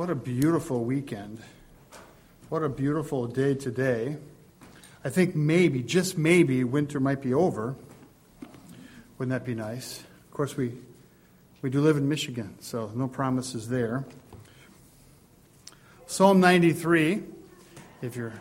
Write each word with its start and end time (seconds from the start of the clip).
What 0.00 0.08
a 0.08 0.14
beautiful 0.14 0.82
weekend. 0.82 1.42
What 2.48 2.62
a 2.62 2.70
beautiful 2.70 3.26
day 3.26 3.54
today. 3.54 4.16
I 5.04 5.10
think 5.10 5.36
maybe, 5.36 5.82
just 5.82 6.16
maybe, 6.16 6.64
winter 6.64 6.98
might 7.00 7.20
be 7.20 7.34
over. 7.34 7.76
Wouldn't 9.18 9.28
that 9.28 9.44
be 9.44 9.54
nice? 9.54 10.00
Of 10.00 10.30
course, 10.30 10.56
we, 10.56 10.72
we 11.60 11.68
do 11.68 11.82
live 11.82 11.98
in 11.98 12.08
Michigan, 12.08 12.56
so 12.60 12.90
no 12.94 13.08
promises 13.08 13.68
there. 13.68 14.06
Psalm 16.06 16.40
93, 16.40 17.22
if 18.00 18.16
you're 18.16 18.32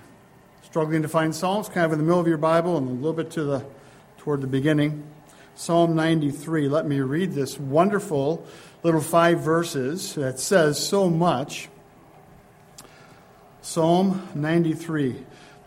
struggling 0.63 1.01
to 1.01 1.09
find 1.09 1.35
Psalms, 1.35 1.67
kind 1.67 1.85
of 1.85 1.91
in 1.91 1.97
the 1.97 2.05
middle 2.05 2.21
of 2.21 2.27
your 2.27 2.37
Bible 2.37 2.77
and 2.77 2.87
a 2.87 2.93
little 2.93 3.11
bit 3.11 3.31
to 3.31 3.43
the 3.43 3.65
toward 4.19 4.39
the 4.39 4.47
beginning. 4.47 5.03
Psalm 5.59 5.93
93. 5.93 6.69
Let 6.69 6.87
me 6.87 7.01
read 7.01 7.33
this 7.33 7.59
wonderful 7.59 8.47
little 8.81 9.01
five 9.01 9.41
verses 9.41 10.15
that 10.15 10.39
says 10.39 10.81
so 10.81 11.09
much. 11.09 11.67
Psalm 13.61 14.25
93. 14.35 15.17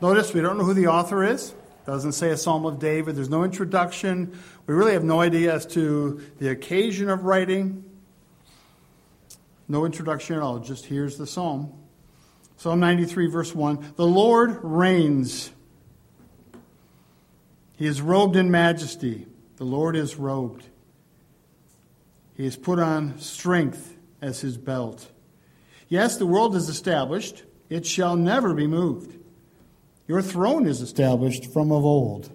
Notice 0.00 0.32
we 0.32 0.40
don't 0.40 0.56
know 0.56 0.64
who 0.64 0.72
the 0.72 0.86
author 0.86 1.22
is. 1.22 1.54
Doesn't 1.84 2.12
say 2.12 2.30
a 2.30 2.38
Psalm 2.38 2.64
of 2.64 2.78
David. 2.78 3.16
There's 3.16 3.28
no 3.28 3.44
introduction. 3.44 4.38
We 4.66 4.72
really 4.72 4.94
have 4.94 5.04
no 5.04 5.20
idea 5.20 5.54
as 5.54 5.66
to 5.66 6.22
the 6.38 6.48
occasion 6.48 7.10
of 7.10 7.24
writing. 7.24 7.84
No 9.68 9.84
introduction 9.84 10.36
at 10.36 10.42
all. 10.42 10.58
Just 10.60 10.86
here's 10.86 11.18
the 11.18 11.26
psalm. 11.26 11.70
Psalm 12.56 12.80
93, 12.80 13.26
verse 13.26 13.54
1. 13.54 13.92
The 13.96 14.06
Lord 14.06 14.58
reigns. 14.62 15.50
He 17.76 17.84
is 17.84 18.00
robed 18.00 18.36
in 18.36 18.50
majesty. 18.50 19.26
The 19.62 19.68
Lord 19.68 19.94
is 19.94 20.16
robed. 20.16 20.64
He 22.34 22.42
has 22.46 22.56
put 22.56 22.80
on 22.80 23.20
strength 23.20 23.96
as 24.20 24.40
his 24.40 24.58
belt. 24.58 25.08
Yes, 25.88 26.16
the 26.16 26.26
world 26.26 26.56
is 26.56 26.68
established, 26.68 27.44
it 27.70 27.86
shall 27.86 28.16
never 28.16 28.54
be 28.54 28.66
moved. 28.66 29.16
Your 30.08 30.20
throne 30.20 30.66
is 30.66 30.80
established 30.80 31.52
from 31.52 31.70
of 31.70 31.84
old. 31.84 32.28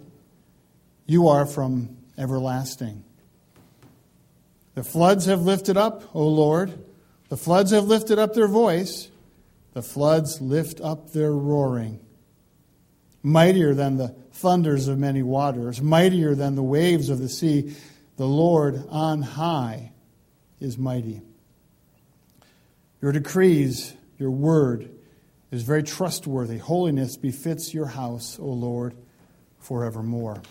You 1.05 1.27
are 1.27 1.45
from 1.45 1.97
everlasting. 2.17 3.03
The 4.75 4.83
floods 4.83 5.25
have 5.25 5.41
lifted 5.41 5.75
up, 5.75 6.15
O 6.15 6.25
Lord. 6.25 6.81
The 7.27 7.35
floods 7.35 7.71
have 7.71 7.83
lifted 7.83 8.17
up 8.19 8.35
their 8.35 8.47
voice. 8.47 9.11
The 9.73 9.81
floods 9.81 10.39
lift 10.39 10.79
up 10.79 11.11
their 11.11 11.33
roaring. 11.33 11.99
Mightier 13.21 13.73
than 13.73 13.97
the 13.97 14.15
thunders 14.37 14.87
of 14.87 14.99
many 14.99 15.23
waters, 15.23 15.81
mightier 15.81 16.35
than 16.35 16.55
the 16.55 16.63
waves 16.63 17.09
of 17.09 17.19
the 17.19 17.29
sea, 17.29 17.75
the 18.17 18.27
Lord 18.27 18.83
on 18.89 19.21
high 19.21 19.91
is 20.59 20.77
mighty. 20.77 21.21
Your 23.01 23.11
decrees, 23.11 23.93
your 24.17 24.31
word, 24.31 24.89
is 25.51 25.63
very 25.63 25.83
trustworthy. 25.83 26.57
Holiness 26.57 27.17
befits 27.17 27.73
your 27.73 27.87
house, 27.87 28.37
O 28.39 28.45
Lord, 28.45 28.95
forevermore. 29.59 30.41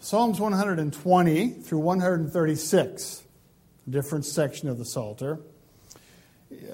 Psalms 0.00 0.40
120 0.40 1.48
through 1.50 1.78
136, 1.78 3.22
a 3.86 3.90
different 3.90 4.24
section 4.24 4.68
of 4.68 4.78
the 4.78 4.84
Psalter, 4.84 5.40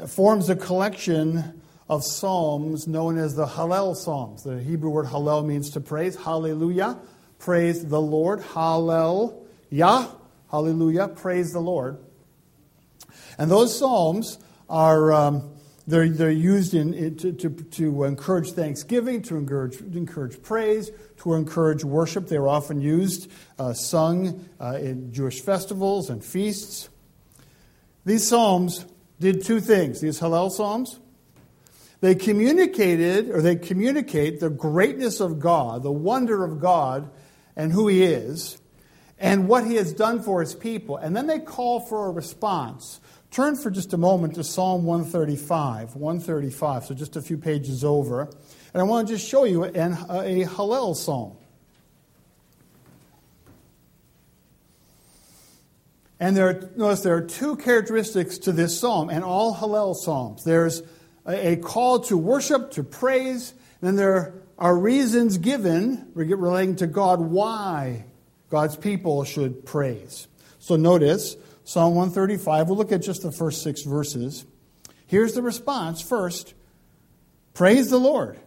forms 0.06 0.48
a 0.50 0.56
collection 0.56 1.61
of 1.89 2.05
psalms 2.05 2.86
known 2.86 3.19
as 3.19 3.34
the 3.34 3.47
Hallel 3.47 3.97
Psalms. 3.97 4.42
The 4.42 4.61
Hebrew 4.61 4.91
word 4.91 5.06
Hallel 5.06 5.44
means 5.44 5.70
to 5.70 5.81
praise. 5.81 6.17
Hallelujah. 6.17 6.98
Praise 7.39 7.84
the 7.84 8.00
Lord. 8.00 8.41
Hallel. 8.41 9.42
Yah. 9.70 10.09
Hallelujah. 10.50 11.09
Praise 11.09 11.53
the 11.53 11.61
Lord. 11.61 11.98
And 13.39 13.50
those 13.50 13.78
psalms 13.78 14.39
are 14.69 15.12
um, 15.12 15.59
they're, 15.89 16.09
they're 16.11 16.31
used 16.31 16.75
in, 16.75 16.92
in 16.92 17.16
to, 17.16 17.33
to, 17.33 17.48
to, 17.48 18.05
encourage 18.05 18.53
thanksgiving, 18.53 19.22
to 19.22 19.36
encourage, 19.36 19.81
encourage 19.81 20.42
praise, 20.42 20.91
to 21.22 21.32
encourage 21.32 21.82
worship. 21.82 22.28
They 22.28 22.38
were 22.38 22.49
often 22.49 22.82
used, 22.82 23.31
uh, 23.59 23.72
sung 23.72 24.47
uh, 24.60 24.78
in 24.78 25.15
Jewish 25.15 25.41
festivals 25.41 26.10
and 26.10 26.22
feasts. 26.22 26.91
These 28.05 28.28
psalms 28.28 28.84
did 29.19 29.43
two 29.43 29.60
things. 29.60 30.03
These 30.03 30.20
Hallel 30.20 30.50
psalms, 30.50 31.00
they 32.00 32.14
communicated, 32.14 33.31
or 33.31 33.42
they 33.42 33.56
communicate 33.56 34.41
the 34.41 34.50
greatness 34.50 35.20
of 35.20 35.41
God, 35.41 35.82
the 35.82 35.92
wonder 35.92 36.44
of 36.44 36.60
God, 36.60 37.10
and 37.56 37.72
who 37.72 37.88
He 37.88 38.04
is, 38.04 38.59
and 39.19 39.48
what 39.48 39.66
He 39.66 39.75
has 39.75 39.92
done 39.92 40.22
for 40.22 40.41
His 40.41 40.54
people. 40.54 40.97
And 40.97 41.16
then 41.16 41.26
they 41.26 41.41
call 41.41 41.81
for 41.81 42.06
a 42.06 42.10
response. 42.10 43.00
Turn 43.31 43.56
for 43.56 43.70
just 43.70 43.92
a 43.92 43.98
moment 43.98 44.37
to 44.37 44.44
Psalm 44.44 44.84
135. 44.84 45.97
135, 45.97 46.84
so 46.84 46.94
just 46.94 47.16
a 47.16 47.22
few 47.22 47.37
pages 47.37 47.84
over. 47.84 48.22
And 48.72 48.81
I 48.81 48.84
want 48.84 49.08
to 49.08 49.14
just 49.14 49.28
show 49.28 49.44
you 49.44 49.64
an, 49.64 49.92
a 49.92 50.44
Hallel 50.44 50.94
psalm. 50.94 51.37
And 56.20 56.37
there 56.37 56.70
notice 56.76 57.00
there 57.03 57.14
are 57.14 57.20
two 57.20 57.56
characteristics 57.56 58.38
to 58.38 58.53
this 58.53 58.78
psalm 58.78 59.08
and 59.08 59.22
all 59.22 59.54
Hallel 59.54 59.94
psalms. 59.94 60.42
There's 60.42 60.82
a, 61.28 61.56
call 61.56 62.00
to 62.00 62.16
worship, 62.16 62.72
to 62.72 62.83
praise, 62.83 63.55
then 63.81 63.97
there 63.97 64.34
are 64.59 64.77
reasons 64.77 65.39
given 65.39 66.11
relating 66.15 66.77
to 66.77 66.87
God 66.87 67.21
why 67.21 68.06
God's 68.50 68.77
people 68.77 69.25
should 69.25 69.65
praise. 69.65 70.27
So 70.59 70.77
notice 70.77 71.37
Psalm 71.65 71.94
135. 71.94 72.69
We'll 72.69 72.78
look 72.78 72.93
at 72.93 73.03
just 73.03 73.22
the 73.22 73.31
first 73.31 73.62
six 73.62 73.83
verses. 73.83 74.47
Here's 75.06 75.34
the 75.34 75.43
response. 75.43 76.00
First, 76.00 76.55
praise 77.55 77.91
the 77.91 77.99
Lord. 77.99 78.38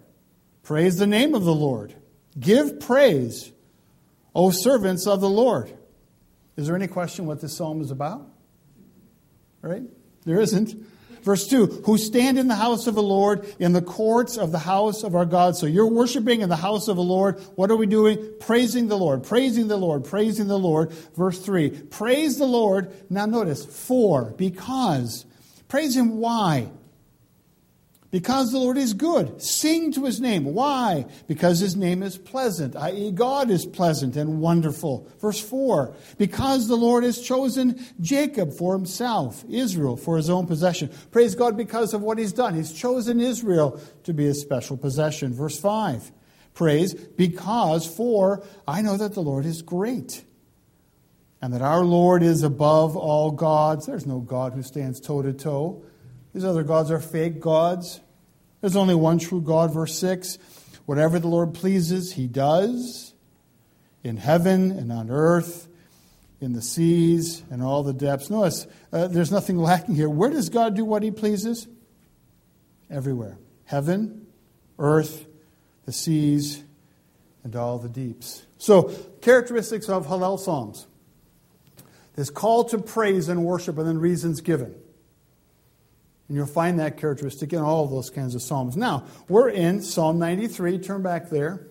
Praise 0.64 0.98
the 0.98 1.08
name 1.08 1.34
of 1.34 1.44
the 1.44 1.54
Lord. 1.54 1.96
Give 2.40 2.80
praise, 2.80 3.52
O 4.34 4.52
servants 4.52 5.08
of 5.08 5.22
the 5.22 5.30
Lord. 5.30 5.72
Is 6.56 6.68
there 6.68 6.76
any 6.76 6.88
question 6.88 7.26
what 7.26 7.42
this 7.42 7.56
psalm 7.56 7.82
is 7.82 7.92
about? 7.92 8.28
Right? 9.62 9.84
There 10.26 10.40
isn't. 10.40 10.76
Verse 11.24 11.48
2 11.48 11.84
Who 11.86 11.98
stand 11.98 12.38
in 12.38 12.48
the 12.48 12.56
house 12.56 12.88
of 12.88 12.96
the 12.96 13.04
Lord, 13.04 13.48
in 13.60 13.74
the 13.74 13.82
courts 13.82 14.38
of 14.38 14.52
the 14.52 14.60
house 14.60 15.04
of 15.04 15.16
our 15.16 15.26
God. 15.26 15.56
So 15.56 15.66
you're 15.66 15.90
worshiping 15.90 16.42
in 16.42 16.50
the 16.50 16.56
house 16.56 16.88
of 16.88 16.96
the 16.96 17.04
Lord. 17.04 17.40
What 17.56 17.72
are 17.72 17.76
we 17.76 17.86
doing? 17.86 18.34
Praising 18.40 18.88
the 18.88 18.98
Lord, 18.98 19.24
praising 19.24 19.68
the 19.68 19.78
Lord, 19.78 20.06
praising 20.06 20.48
the 20.48 20.60
Lord. 20.60 20.92
Verse 21.16 21.40
3 21.40 21.70
Praise 21.70 22.38
the 22.38 22.46
Lord. 22.46 22.94
Now 23.10 23.26
notice, 23.26 23.66
for, 23.66 24.32
because. 24.32 25.26
Praise 25.68 25.96
Him 25.96 26.18
why? 26.18 26.70
Because 28.12 28.52
the 28.52 28.60
Lord 28.60 28.78
is 28.78 28.94
good. 28.94 29.42
Sing 29.42 29.94
to 29.94 30.04
his 30.04 30.20
name. 30.20 30.44
Why? 30.44 31.06
Because 31.28 31.60
his 31.60 31.78
name 31.78 32.04
is 32.04 32.18
pleasant, 32.18 32.76
i.e., 32.76 33.10
God 33.12 33.50
is 33.50 33.66
pleasant 33.66 34.18
and 34.18 34.42
wonderful. 34.42 35.08
Verse 35.22 35.40
4 35.40 35.96
Because 36.18 36.68
the 36.68 36.76
Lord 36.76 37.06
has 37.06 37.22
chosen 37.22 37.82
Jacob 38.02 38.52
for 38.52 38.74
himself, 38.74 39.46
Israel 39.50 39.96
for 39.96 40.18
his 40.18 40.30
own 40.30 40.46
possession. 40.46 40.92
Praise 41.12 41.36
God 41.36 41.56
because 41.56 41.94
of 41.94 42.02
what 42.02 42.18
he's 42.18 42.34
done. 42.34 42.54
He's 42.54 42.74
chosen 42.74 43.22
Israel 43.22 43.80
to 44.04 44.14
be 44.14 44.26
his 44.26 44.42
special 44.42 44.76
possession. 44.76 45.34
Verse 45.34 45.58
5 45.58 46.12
Praise 46.54 46.94
because, 46.94 47.88
for 47.88 48.44
I 48.68 48.82
know 48.82 48.98
that 48.98 49.14
the 49.14 49.22
Lord 49.22 49.46
is 49.46 49.62
great 49.62 50.26
and 51.42 51.54
that 51.54 51.62
our 51.62 51.86
Lord 51.86 52.24
is 52.24 52.44
above 52.44 52.98
all 52.98 53.32
gods. 53.32 53.86
There's 53.86 54.06
no 54.06 54.20
God 54.20 54.52
who 54.52 54.64
stands 54.64 55.00
toe 55.00 55.22
to 55.22 55.32
toe 55.32 55.86
these 56.34 56.46
other 56.46 56.64
gods 56.64 56.92
are 56.92 57.00
fake 57.00 57.40
gods. 57.40 58.00
There's 58.62 58.76
only 58.76 58.96
one 58.96 59.20
true 59.20 59.42
God, 59.42 59.74
verse 59.74 59.98
6. 59.98 60.38
Whatever 60.86 61.20
the 61.20 61.28
Lord 61.28 61.54
pleases, 61.54 62.14
he 62.14 62.28
does 62.28 63.14
in 64.04 64.18
heaven 64.18 64.72
and 64.72 64.92
on 64.92 65.10
earth, 65.10 65.68
in 66.40 66.54
the 66.54 66.62
seas 66.62 67.44
and 67.52 67.62
all 67.62 67.84
the 67.84 67.94
depths. 67.94 68.30
Notice, 68.30 68.66
uh, 68.92 69.08
there's 69.08 69.32
nothing 69.32 69.58
lacking 69.58 69.96
here. 69.96 70.10
Where 70.10 70.30
does 70.30 70.50
God 70.50 70.76
do 70.76 70.84
what 70.84 71.04
he 71.04 71.12
pleases? 71.12 71.68
Everywhere. 72.90 73.38
Heaven, 73.66 74.26
earth, 74.80 75.26
the 75.86 75.94
seas, 75.94 76.64
and 77.44 77.56
all 77.56 77.78
the 77.78 77.90
deeps. 77.90 78.44
So, 78.58 78.84
characteristics 79.22 79.88
of 79.88 80.08
Hallel 80.08 80.40
Psalms. 80.40 80.88
This 82.16 82.30
call 82.30 82.66
to 82.66 82.78
praise 82.78 83.30
and 83.30 83.46
worship, 83.46 83.78
and 83.78 83.88
then 83.88 83.98
reasons 83.98 84.42
given. 84.42 84.76
And 86.32 86.38
you'll 86.38 86.46
find 86.46 86.80
that 86.80 86.96
characteristic 86.96 87.52
in 87.52 87.60
all 87.60 87.84
of 87.84 87.92
those 87.92 88.10
kinds 88.10 88.36
of 88.36 88.42
Psalms. 88.42 88.78
Now, 88.78 89.04
we're 89.28 89.50
in 89.50 89.82
Psalm 89.82 90.18
93. 90.18 90.80
Turn 90.80 91.02
back 91.02 91.30
there. 91.30 91.68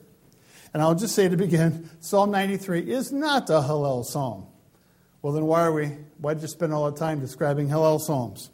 And 0.74 0.82
I'll 0.82 0.94
just 0.94 1.14
say 1.14 1.30
to 1.30 1.36
begin 1.38 1.88
Psalm 2.00 2.30
93 2.30 2.80
is 2.80 3.10
not 3.10 3.48
a 3.48 3.62
Hallel 3.62 4.04
Psalm. 4.04 4.46
Well, 5.22 5.32
then 5.32 5.46
why 5.46 5.62
are 5.62 5.72
we, 5.72 5.86
why 6.18 6.34
did 6.34 6.42
you 6.42 6.48
spend 6.48 6.74
all 6.74 6.90
the 6.90 6.98
time 6.98 7.20
describing 7.20 7.70
Hallel 7.70 8.02
Psalms? 8.02 8.50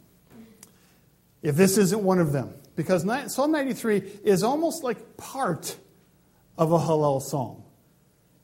If 1.41 1.57
this 1.57 1.77
isn't 1.77 2.01
one 2.01 2.19
of 2.19 2.31
them. 2.31 2.53
Because 2.77 3.03
Psalm 3.33 3.51
93 3.51 3.97
is 4.23 4.43
almost 4.43 4.85
like 4.85 5.17
part 5.17 5.75
of 6.57 6.71
a 6.71 6.79
Hallel 6.79 7.21
Psalm. 7.21 7.63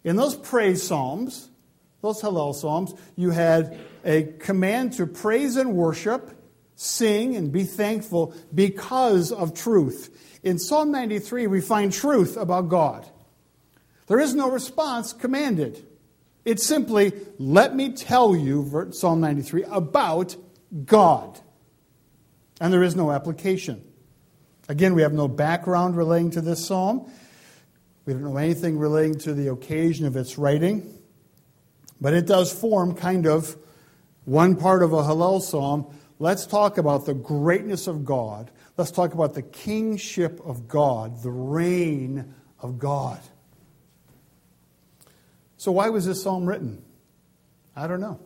In 0.03 0.17
those 0.17 0.35
praise 0.35 0.83
Psalms, 0.83 1.49
those 2.01 2.21
Hallel 2.21 2.53
Psalms, 2.53 2.93
you 3.15 3.29
had 3.29 3.79
a 4.03 4.23
command 4.23 4.91
to 4.97 5.07
praise 5.07 5.55
and 5.55 5.75
worship, 5.75 6.41
sing, 6.83 7.35
and 7.35 7.51
be 7.51 7.63
thankful 7.63 8.35
because 8.53 9.31
of 9.31 9.53
truth. 9.53 10.39
In 10.43 10.59
Psalm 10.59 10.91
93, 10.91 11.47
we 11.47 11.61
find 11.61 11.91
truth 11.91 12.37
about 12.37 12.69
God. 12.69 13.07
There 14.07 14.19
is 14.19 14.35
no 14.35 14.49
response 14.49 15.13
commanded. 15.13 15.85
It's 16.45 16.65
simply, 16.65 17.13
let 17.39 17.75
me 17.75 17.93
tell 17.93 18.35
you, 18.35 18.89
Psalm 18.91 19.21
93, 19.21 19.63
about 19.63 20.35
God. 20.85 21.39
And 22.59 22.73
there 22.73 22.83
is 22.83 22.95
no 22.95 23.11
application. 23.11 23.83
Again, 24.67 24.93
we 24.93 25.01
have 25.01 25.13
no 25.13 25.27
background 25.27 25.95
relating 25.95 26.31
to 26.31 26.41
this 26.41 26.65
psalm. 26.65 27.11
We 28.05 28.13
don't 28.13 28.23
know 28.23 28.37
anything 28.37 28.77
relating 28.77 29.19
to 29.19 29.33
the 29.33 29.51
occasion 29.51 30.05
of 30.05 30.15
its 30.17 30.37
writing. 30.37 30.97
But 32.01 32.13
it 32.13 32.25
does 32.25 32.51
form 32.51 32.95
kind 32.95 33.25
of 33.25 33.55
one 34.25 34.55
part 34.55 34.83
of 34.83 34.91
a 34.93 35.03
Hallel 35.03 35.41
psalm. 35.41 35.93
Let's 36.23 36.45
talk 36.45 36.77
about 36.77 37.05
the 37.05 37.13
greatness 37.13 37.85
of 37.85 38.05
God. 38.05 38.49
Let's 38.77 38.91
talk 38.91 39.13
about 39.13 39.33
the 39.33 39.41
kingship 39.41 40.39
of 40.45 40.69
God, 40.69 41.21
the 41.21 41.29
reign 41.29 42.33
of 42.61 42.79
God. 42.79 43.19
So, 45.57 45.73
why 45.73 45.89
was 45.89 46.05
this 46.05 46.23
psalm 46.23 46.45
written? 46.45 46.81
I 47.75 47.87
don't 47.87 47.99
know. 47.99 48.21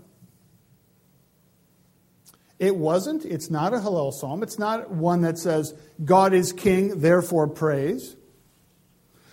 It 2.60 2.76
wasn't. 2.76 3.26
It's 3.26 3.50
not 3.50 3.74
a 3.74 3.78
Hallel 3.78 4.14
psalm. 4.14 4.44
It's 4.44 4.60
not 4.60 4.92
one 4.92 5.22
that 5.22 5.40
says, 5.40 5.74
God 6.06 6.36
is 6.36 6.54
king, 6.54 7.00
therefore 7.00 7.48
praise. 7.48 8.16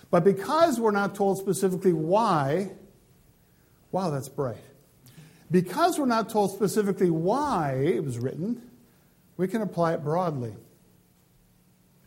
But 0.09 0.23
because 0.23 0.79
we're 0.79 0.89
not 0.89 1.13
told 1.13 1.37
specifically 1.37 1.93
why, 1.93 2.71
wow, 3.91 4.09
that's 4.09 4.27
bright. 4.27 4.57
Because 5.51 5.99
we're 5.99 6.05
not 6.05 6.29
told 6.29 6.51
specifically 6.51 7.09
why 7.09 7.73
it 7.73 8.03
was 8.03 8.17
written, 8.17 8.61
we 9.37 9.47
can 9.47 9.61
apply 9.61 9.93
it 9.93 10.03
broadly. 10.03 10.55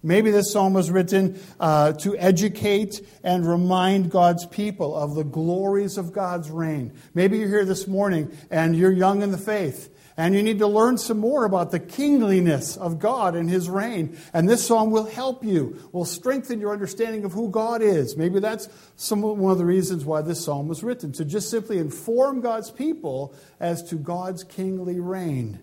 Maybe 0.02 0.31
this 0.31 0.52
psalm 0.52 0.75
was 0.75 0.90
written 0.90 1.40
uh, 1.58 1.93
to 1.94 2.17
educate 2.17 3.00
and 3.25 3.46
remind 3.46 4.11
God's 4.11 4.46
people 4.46 4.94
of 4.94 5.14
the 5.17 5.25
glories 5.25 5.99
of 5.99 6.12
God's 6.12 6.50
reign. 6.50 6.93
Maybe 7.14 7.38
you're 7.38 7.49
here 7.49 7.64
this 7.64 7.88
morning 7.88 8.31
and 8.50 8.76
you're 8.76 8.93
young 8.93 9.23
in 9.23 9.32
the 9.32 9.38
faith 9.38 9.93
and 10.19 10.35
you 10.35 10.43
need 10.43 10.59
to 10.59 10.67
learn 10.67 10.99
some 10.99 11.19
more 11.19 11.44
about 11.44 11.70
the 11.70 11.79
kingliness 11.79 12.76
of 12.76 12.99
God 12.99 13.37
and 13.37 13.49
His 13.49 13.70
reign. 13.70 14.19
And 14.35 14.49
this 14.49 14.67
psalm 14.67 14.91
will 14.91 15.05
help 15.05 15.44
you, 15.44 15.79
will 15.93 16.05
strengthen 16.05 16.61
your 16.61 16.73
understanding 16.73 17.25
of 17.25 17.32
who 17.32 17.49
God 17.50 17.82
is. 17.82 18.17
Maybe 18.17 18.41
that's 18.41 18.69
some, 18.97 19.23
one 19.23 19.53
of 19.53 19.59
the 19.59 19.65
reasons 19.65 20.05
why 20.05 20.23
this 20.23 20.44
psalm 20.44 20.67
was 20.67 20.82
written, 20.82 21.12
to 21.12 21.25
just 21.25 21.49
simply 21.49 21.79
inform 21.79 22.41
God's 22.41 22.73
people 22.73 23.32
as 23.61 23.85
to 23.91 23.94
God's 23.94 24.43
kingly 24.43 24.99
reign. 24.99 25.61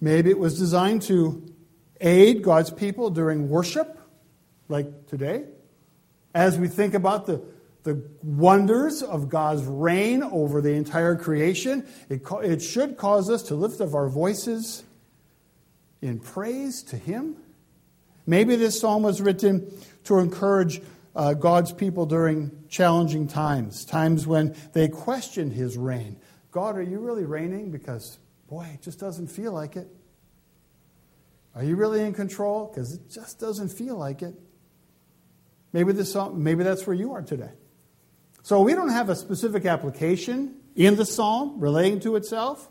Maybe 0.00 0.30
it 0.30 0.38
was 0.38 0.58
designed 0.58 1.02
to 1.02 1.44
aid 2.00 2.42
God's 2.42 2.70
people 2.70 3.10
during 3.10 3.50
worship, 3.50 3.98
like 4.68 5.08
today, 5.08 5.44
as 6.34 6.58
we 6.58 6.68
think 6.68 6.94
about 6.94 7.26
the, 7.26 7.42
the 7.84 8.02
wonders 8.22 9.02
of 9.02 9.28
God's 9.28 9.64
reign 9.64 10.22
over 10.22 10.60
the 10.60 10.72
entire 10.72 11.16
creation. 11.16 11.86
It, 12.08 12.22
it 12.42 12.60
should 12.60 12.96
cause 12.96 13.30
us 13.30 13.42
to 13.44 13.54
lift 13.54 13.80
up 13.80 13.94
our 13.94 14.08
voices 14.08 14.84
in 16.02 16.20
praise 16.20 16.82
to 16.84 16.96
Him. 16.96 17.36
Maybe 18.26 18.56
this 18.56 18.78
psalm 18.78 19.02
was 19.02 19.20
written 19.20 19.72
to 20.04 20.18
encourage 20.18 20.82
uh, 21.16 21.34
God's 21.34 21.72
people 21.72 22.06
during 22.06 22.64
challenging 22.68 23.26
times, 23.26 23.84
times 23.84 24.26
when 24.26 24.54
they 24.72 24.88
questioned 24.88 25.52
His 25.52 25.76
reign. 25.76 26.20
God, 26.50 26.76
are 26.76 26.82
you 26.82 26.98
really 26.98 27.24
reigning? 27.24 27.70
Because, 27.70 28.18
boy, 28.48 28.66
it 28.74 28.82
just 28.82 29.00
doesn't 29.00 29.28
feel 29.28 29.52
like 29.52 29.76
it. 29.76 29.88
Are 31.54 31.64
you 31.64 31.76
really 31.76 32.02
in 32.02 32.12
control? 32.12 32.66
Because 32.66 32.94
it 32.94 33.10
just 33.10 33.40
doesn't 33.40 33.70
feel 33.70 33.96
like 33.96 34.22
it. 34.22 34.34
Maybe, 35.72 35.92
this, 35.92 36.16
maybe 36.32 36.64
that's 36.64 36.86
where 36.86 36.94
you 36.94 37.12
are 37.12 37.22
today. 37.22 37.50
So 38.48 38.62
we 38.62 38.72
don't 38.72 38.88
have 38.88 39.10
a 39.10 39.14
specific 39.14 39.66
application 39.66 40.54
in 40.74 40.96
the 40.96 41.04
psalm 41.04 41.60
relating 41.60 42.00
to 42.00 42.16
itself, 42.16 42.66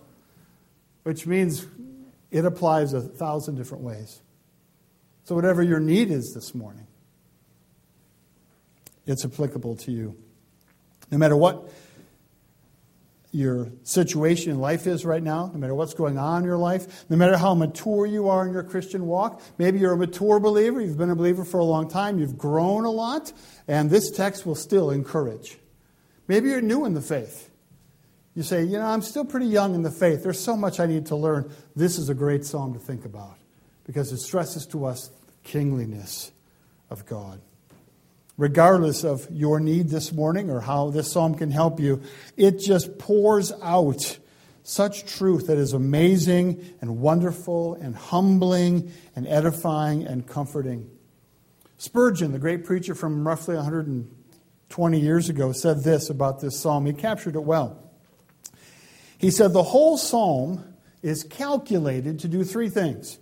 which 1.04 1.28
means 1.28 1.68
it 2.32 2.46
applies 2.46 2.94
a 2.94 3.02
thousand 3.02 3.58
different 3.58 3.84
ways. 3.84 4.20
So 5.26 5.36
whatever 5.36 5.62
your 5.62 5.80
need 5.80 6.10
is 6.10 6.34
this 6.34 6.56
morning, 6.56 6.88
it's 9.06 9.24
applicable 9.24 9.76
to 9.76 9.92
you. 9.92 10.18
No 11.12 11.20
matter 11.20 11.38
what 11.38 11.70
your 13.32 13.68
situation 13.84 14.54
in 14.54 14.58
life 14.58 14.88
is 14.88 15.06
right 15.06 15.22
now, 15.22 15.52
no 15.54 15.60
matter 15.60 15.76
what's 15.76 15.94
going 15.94 16.18
on 16.18 16.42
in 16.42 16.48
your 16.48 16.58
life, 16.58 17.06
no 17.08 17.18
matter 17.18 17.38
how 17.38 17.54
mature 17.54 18.08
you 18.08 18.30
are 18.30 18.48
in 18.48 18.52
your 18.52 18.64
Christian 18.64 19.06
walk. 19.06 19.44
Maybe 19.60 19.78
you're 19.78 19.94
a 19.94 19.98
mature 19.98 20.40
believer, 20.40 20.82
you've 20.82 20.98
been 20.98 21.12
a 21.12 21.16
believer 21.16 21.46
for 21.46 21.60
a 21.60 21.64
long 21.64 21.88
time, 21.88 22.18
you've 22.18 22.36
grown 22.36 22.84
a 22.86 22.90
lot, 22.90 23.32
and 23.68 23.92
this 23.92 24.10
text 24.10 24.44
will 24.44 24.56
still 24.56 24.90
encourage. 24.90 25.60
Maybe 26.28 26.50
you're 26.50 26.62
new 26.62 26.86
in 26.86 26.94
the 26.94 27.02
faith. 27.02 27.50
You 28.36 28.44
say, 28.44 28.64
you 28.64 28.78
know, 28.78 28.86
I'm 28.86 29.02
still 29.02 29.26
pretty 29.26 29.48
young 29.48 29.74
in 29.74 29.82
the 29.82 29.92
faith. 29.92 30.24
There's 30.24 30.40
so 30.40 30.56
much 30.56 30.80
I 30.80 30.86
need 30.86 31.08
to 31.08 31.16
learn. 31.16 31.52
This 31.76 31.98
is 31.98 32.10
a 32.10 32.14
great 32.14 32.46
psalm 32.46 32.74
to 32.74 32.80
think 32.80 33.06
about 33.06 33.38
because 33.86 34.12
it 34.12 34.18
stresses 34.18 34.66
to 34.68 34.86
us 34.86 35.08
the 35.08 35.50
kingliness 35.50 36.32
of 36.90 37.06
God 37.06 37.42
regardless 38.38 39.04
of 39.04 39.28
your 39.32 39.60
need 39.60 39.90
this 39.90 40.14
morning 40.14 40.50
or 40.50 40.62
how 40.62 40.90
this 40.92 41.12
psalm 41.12 41.36
can 41.36 41.52
help 41.52 41.80
you, 41.80 42.02
it 42.38 42.60
just 42.60 42.98
pours 42.98 43.52
out 43.62 44.18
such 44.64 45.06
truth 45.06 45.48
that 45.48 45.58
is 45.58 45.74
amazing 45.74 46.64
and 46.82 47.00
wonderful 47.00 47.74
and 47.76 47.96
humbling 47.96 48.92
and 49.16 49.28
edifying 49.28 50.06
and 50.06 50.28
comforting. 50.28 50.90
Spurgeon, 51.78 52.32
the 52.32 52.40
great 52.40 52.64
preacher 52.64 52.94
from 52.94 53.28
roughly 53.28 53.56
120 54.70 55.00
years 55.00 55.30
ago, 55.30 55.52
said 55.52 55.84
this 55.84 56.10
about 56.10 56.42
this 56.42 56.60
psalm. 56.60 56.86
He 56.86 56.94
captured 56.94 57.36
it 57.36 57.44
well. 57.44 57.82
He 59.18 59.32
said, 59.32 59.54
The 59.54 59.64
whole 59.64 59.98
psalm 59.98 60.76
is 61.02 61.24
calculated 61.24 62.20
to 62.20 62.28
do 62.28 62.44
three 62.44 62.70
things 62.70 63.20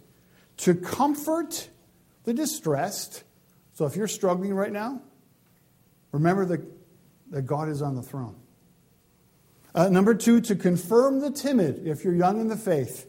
to 0.58 0.74
comfort 0.74 1.70
the 2.24 2.34
distressed 2.34 3.24
so 3.76 3.86
if 3.86 3.98
you're 3.98 4.08
struggling 4.08 4.54
right 4.54 4.72
now, 4.72 5.02
remember 6.14 6.46
that, 6.46 6.62
that 7.32 7.42
God 7.42 7.68
is 7.68 7.82
on 7.82 7.96
the 7.96 8.02
throne. 8.02 8.38
Uh, 9.76 9.90
number 9.90 10.16
two, 10.16 10.40
to 10.42 10.56
confirm 10.56 11.20
the 11.20 11.30
timid. 11.30 11.86
If 11.86 12.06
you're 12.06 12.16
young 12.16 12.40
in 12.40 12.48
the 12.48 12.56
faith, 12.56 13.06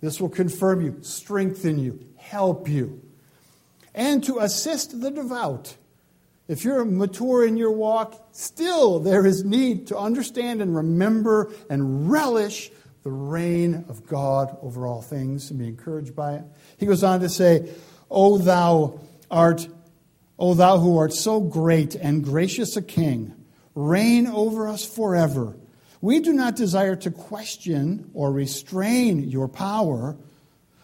this 0.00 0.18
will 0.18 0.30
confirm 0.30 0.80
you, 0.80 0.96
strengthen 1.02 1.78
you, 1.78 2.02
help 2.16 2.66
you. 2.66 3.02
And 3.94 4.24
to 4.24 4.38
assist 4.38 5.02
the 5.02 5.10
devout. 5.10 5.76
If 6.48 6.64
you're 6.64 6.84
mature 6.84 7.46
in 7.46 7.56
your 7.56 7.72
walk, 7.72 8.28
still 8.32 9.00
there 9.00 9.26
is 9.26 9.44
need 9.44 9.88
to 9.88 9.98
understand 9.98 10.62
and 10.62 10.76
remember 10.76 11.52
and 11.68 12.10
relish 12.10 12.70
the 13.02 13.10
reign 13.10 13.84
of 13.88 14.06
God 14.06 14.56
over 14.62 14.86
all 14.86 15.02
things 15.02 15.50
and 15.50 15.58
be 15.58 15.68
encouraged 15.68 16.14
by 16.14 16.34
it. 16.34 16.44
He 16.76 16.86
goes 16.86 17.02
on 17.02 17.20
to 17.20 17.28
say, 17.28 17.68
O 18.10 18.38
thou 18.38 19.00
art 19.30 19.68
O 20.38 20.54
thou 20.54 20.78
who 20.78 20.98
art 20.98 21.12
so 21.12 21.40
great 21.40 21.94
and 21.94 22.22
gracious 22.22 22.76
a 22.76 22.82
king, 22.82 23.34
reign 23.74 24.26
over 24.26 24.68
us 24.68 24.84
forever. 24.84 25.56
We 26.02 26.20
do 26.20 26.32
not 26.32 26.56
desire 26.56 26.96
to 26.96 27.10
question 27.10 28.10
or 28.12 28.30
restrain 28.30 29.30
your 29.30 29.48
power. 29.48 30.16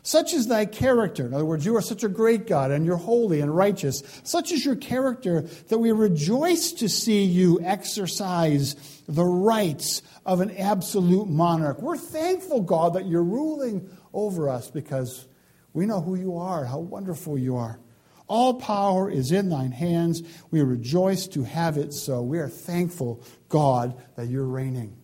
Such 0.05 0.35
is 0.35 0.49
thy 0.49 0.67
character. 0.67 1.27
In 1.27 1.33
other 1.33 1.45
words, 1.45 1.65
you 1.65 1.77
are 1.77 1.83
such 1.83 2.03
a 2.03 2.09
great 2.09 2.49
God 2.49 2.73
and 2.73 2.85
you're 2.85 2.97
holy 2.97 3.41
and 3.41 3.55
righteous. 3.55 4.03
Such 4.25 4.51
is 4.51 4.65
your 4.65 4.75
character 4.75 5.43
that 5.69 5.79
we 5.79 5.93
rejoice 5.93 6.73
to 6.73 6.89
see 6.89 7.23
you 7.23 7.61
exercise 7.63 8.75
the 9.09 9.25
rights 9.25 10.03
of 10.27 10.41
an 10.41 10.57
absolute 10.57 11.29
monarch. 11.29 11.81
We're 11.81 11.97
thankful, 11.97 12.63
God, 12.63 12.95
that 12.95 13.07
you're 13.07 13.23
ruling 13.23 13.89
over 14.13 14.49
us 14.49 14.71
because 14.71 15.27
we 15.73 15.87
know 15.87 16.01
who 16.01 16.17
you 16.17 16.37
are, 16.37 16.65
how 16.65 16.81
wonderful 16.81 17.39
you 17.39 17.57
are. 17.57 17.79
All 18.27 18.55
power 18.55 19.09
is 19.09 19.31
in 19.31 19.51
thine 19.51 19.73
hands. 19.73 20.23
We 20.51 20.63
rejoice 20.63 21.29
to 21.29 21.45
have 21.45 21.77
it 21.77 21.93
so. 21.93 22.23
We 22.23 22.41
are 22.41 22.49
thankful, 22.49 23.23
God, 23.49 24.01
that 24.17 24.29
you're 24.29 24.45
reigning. 24.45 24.97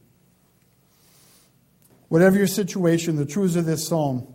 Whatever 2.09 2.37
your 2.37 2.47
situation, 2.47 3.17
the 3.17 3.27
truths 3.27 3.55
of 3.55 3.65
this 3.65 3.87
psalm 3.87 4.35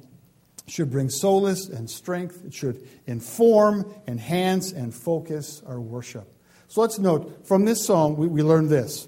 should 0.74 0.90
bring 0.90 1.08
solace 1.08 1.70
and 1.70 1.88
strength. 1.88 2.44
It 2.44 2.52
should 2.52 2.88
inform, 3.06 3.94
enhance, 4.08 4.72
and 4.72 4.92
focus 4.92 5.62
our 5.68 5.80
worship. 5.80 6.28
So 6.68 6.82
let's 6.82 6.98
note 6.98 7.46
from 7.46 7.66
this 7.66 7.86
psalm, 7.86 8.18
we, 8.18 8.26
we 8.26 8.42
learn 8.42 8.70
this 8.70 9.08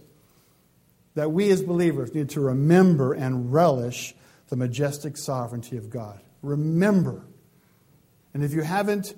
that 1.16 1.32
we 1.32 1.50
as 1.50 1.64
believers 1.64 2.14
need 2.14 2.30
to 2.30 2.42
remember 2.42 3.14
and 3.14 3.52
relish 3.52 4.14
the 4.50 4.56
majestic 4.58 5.18
sovereignty 5.18 5.78
of 5.78 5.90
God. 5.90 6.20
Remember. 6.44 7.26
And 8.34 8.44
if 8.44 8.54
you 8.54 8.62
haven't 8.62 9.16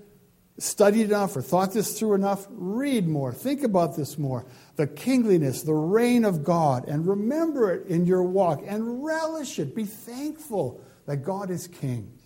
studied 0.60 1.08
enough 1.08 1.36
or 1.36 1.42
thought 1.42 1.74
this 1.74 2.00
through 2.00 2.14
enough, 2.14 2.46
read 2.52 3.08
more. 3.08 3.34
Think 3.34 3.64
about 3.64 3.98
this 3.98 4.18
more. 4.18 4.46
The 4.76 4.88
kingliness, 4.88 5.64
the 5.64 5.74
reign 5.74 6.24
of 6.24 6.44
God, 6.44 6.88
and 6.88 7.06
remember 7.08 7.74
it 7.74 7.88
in 7.88 8.06
your 8.06 8.24
walk 8.24 8.62
and 8.66 9.04
relish 9.04 9.58
it. 9.58 9.76
Be 9.76 9.86
thankful 9.86 10.80
that 11.08 11.18
God 11.18 11.50
is 11.50 11.68
king. 11.68 12.17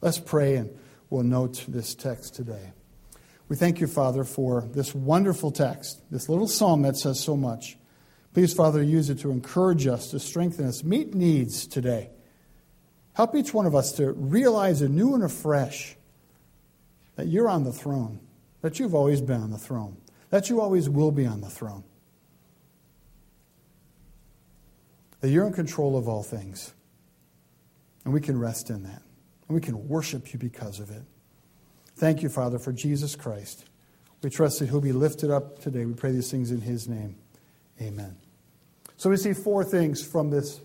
Let's 0.00 0.18
pray 0.18 0.56
and 0.56 0.70
we'll 1.10 1.24
note 1.24 1.64
this 1.66 1.94
text 1.94 2.34
today. 2.34 2.72
We 3.48 3.56
thank 3.56 3.80
you, 3.80 3.86
Father, 3.86 4.24
for 4.24 4.62
this 4.72 4.94
wonderful 4.94 5.50
text, 5.50 6.02
this 6.10 6.28
little 6.28 6.46
psalm 6.46 6.82
that 6.82 6.96
says 6.96 7.18
so 7.18 7.36
much. 7.36 7.78
Please, 8.34 8.52
Father, 8.52 8.82
use 8.82 9.10
it 9.10 9.20
to 9.20 9.30
encourage 9.30 9.86
us, 9.86 10.10
to 10.10 10.20
strengthen 10.20 10.66
us, 10.66 10.84
meet 10.84 11.14
needs 11.14 11.66
today. 11.66 12.10
Help 13.14 13.34
each 13.34 13.52
one 13.52 13.66
of 13.66 13.74
us 13.74 13.92
to 13.92 14.12
realize 14.12 14.82
anew 14.82 15.14
and 15.14 15.24
afresh 15.24 15.96
that 17.16 17.26
you're 17.26 17.48
on 17.48 17.64
the 17.64 17.72
throne, 17.72 18.20
that 18.60 18.78
you've 18.78 18.94
always 18.94 19.20
been 19.20 19.40
on 19.40 19.50
the 19.50 19.58
throne, 19.58 19.96
that 20.30 20.48
you 20.48 20.60
always 20.60 20.88
will 20.88 21.10
be 21.10 21.26
on 21.26 21.40
the 21.40 21.50
throne, 21.50 21.82
that 25.20 25.30
you're 25.30 25.46
in 25.46 25.52
control 25.52 25.96
of 25.96 26.06
all 26.06 26.22
things. 26.22 26.72
And 28.04 28.14
we 28.14 28.20
can 28.20 28.38
rest 28.38 28.70
in 28.70 28.84
that. 28.84 29.02
And 29.48 29.54
we 29.54 29.60
can 29.60 29.88
worship 29.88 30.32
you 30.32 30.38
because 30.38 30.78
of 30.78 30.90
it. 30.90 31.02
Thank 31.96 32.22
you, 32.22 32.28
Father, 32.28 32.58
for 32.58 32.72
Jesus 32.72 33.16
Christ. 33.16 33.64
We 34.22 34.30
trust 34.30 34.58
that 34.58 34.68
he'll 34.68 34.80
be 34.80 34.92
lifted 34.92 35.30
up 35.30 35.60
today. 35.60 35.84
We 35.84 35.94
pray 35.94 36.12
these 36.12 36.30
things 36.30 36.50
in 36.50 36.60
his 36.60 36.88
name. 36.88 37.16
Amen. 37.80 38.16
So 38.96 39.10
we 39.10 39.16
see 39.16 39.32
four 39.32 39.64
things 39.64 40.04
from 40.04 40.30
this 40.30 40.60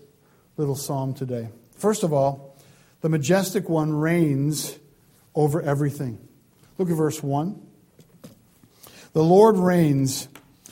little 0.56 0.74
psalm 0.74 1.14
today. 1.14 1.48
First 1.76 2.02
of 2.02 2.12
all, 2.12 2.56
the 3.00 3.08
majestic 3.08 3.68
one 3.68 3.92
reigns 3.92 4.78
over 5.34 5.62
everything. 5.62 6.18
Look 6.78 6.90
at 6.90 6.96
verse 6.96 7.22
1. 7.22 7.60
The 9.12 9.22
Lord 9.22 9.56
reigns. 9.56 10.28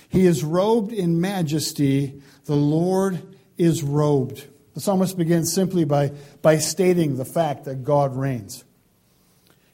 He 0.09 0.27
is 0.27 0.43
robed 0.43 0.93
in 0.93 1.21
majesty. 1.21 2.21
The 2.47 2.57
Lord 2.57 3.23
is 3.57 3.83
robed. 3.83 4.45
The 4.75 4.81
psalmist 4.81 5.19
begins 5.19 5.53
simply 5.53 5.85
by, 5.85 6.13
by 6.41 6.59
stating 6.59 7.17
the 7.17 7.25
fact 7.25 7.65
that 7.65 7.85
God 7.85 8.17
reigns. 8.17 8.65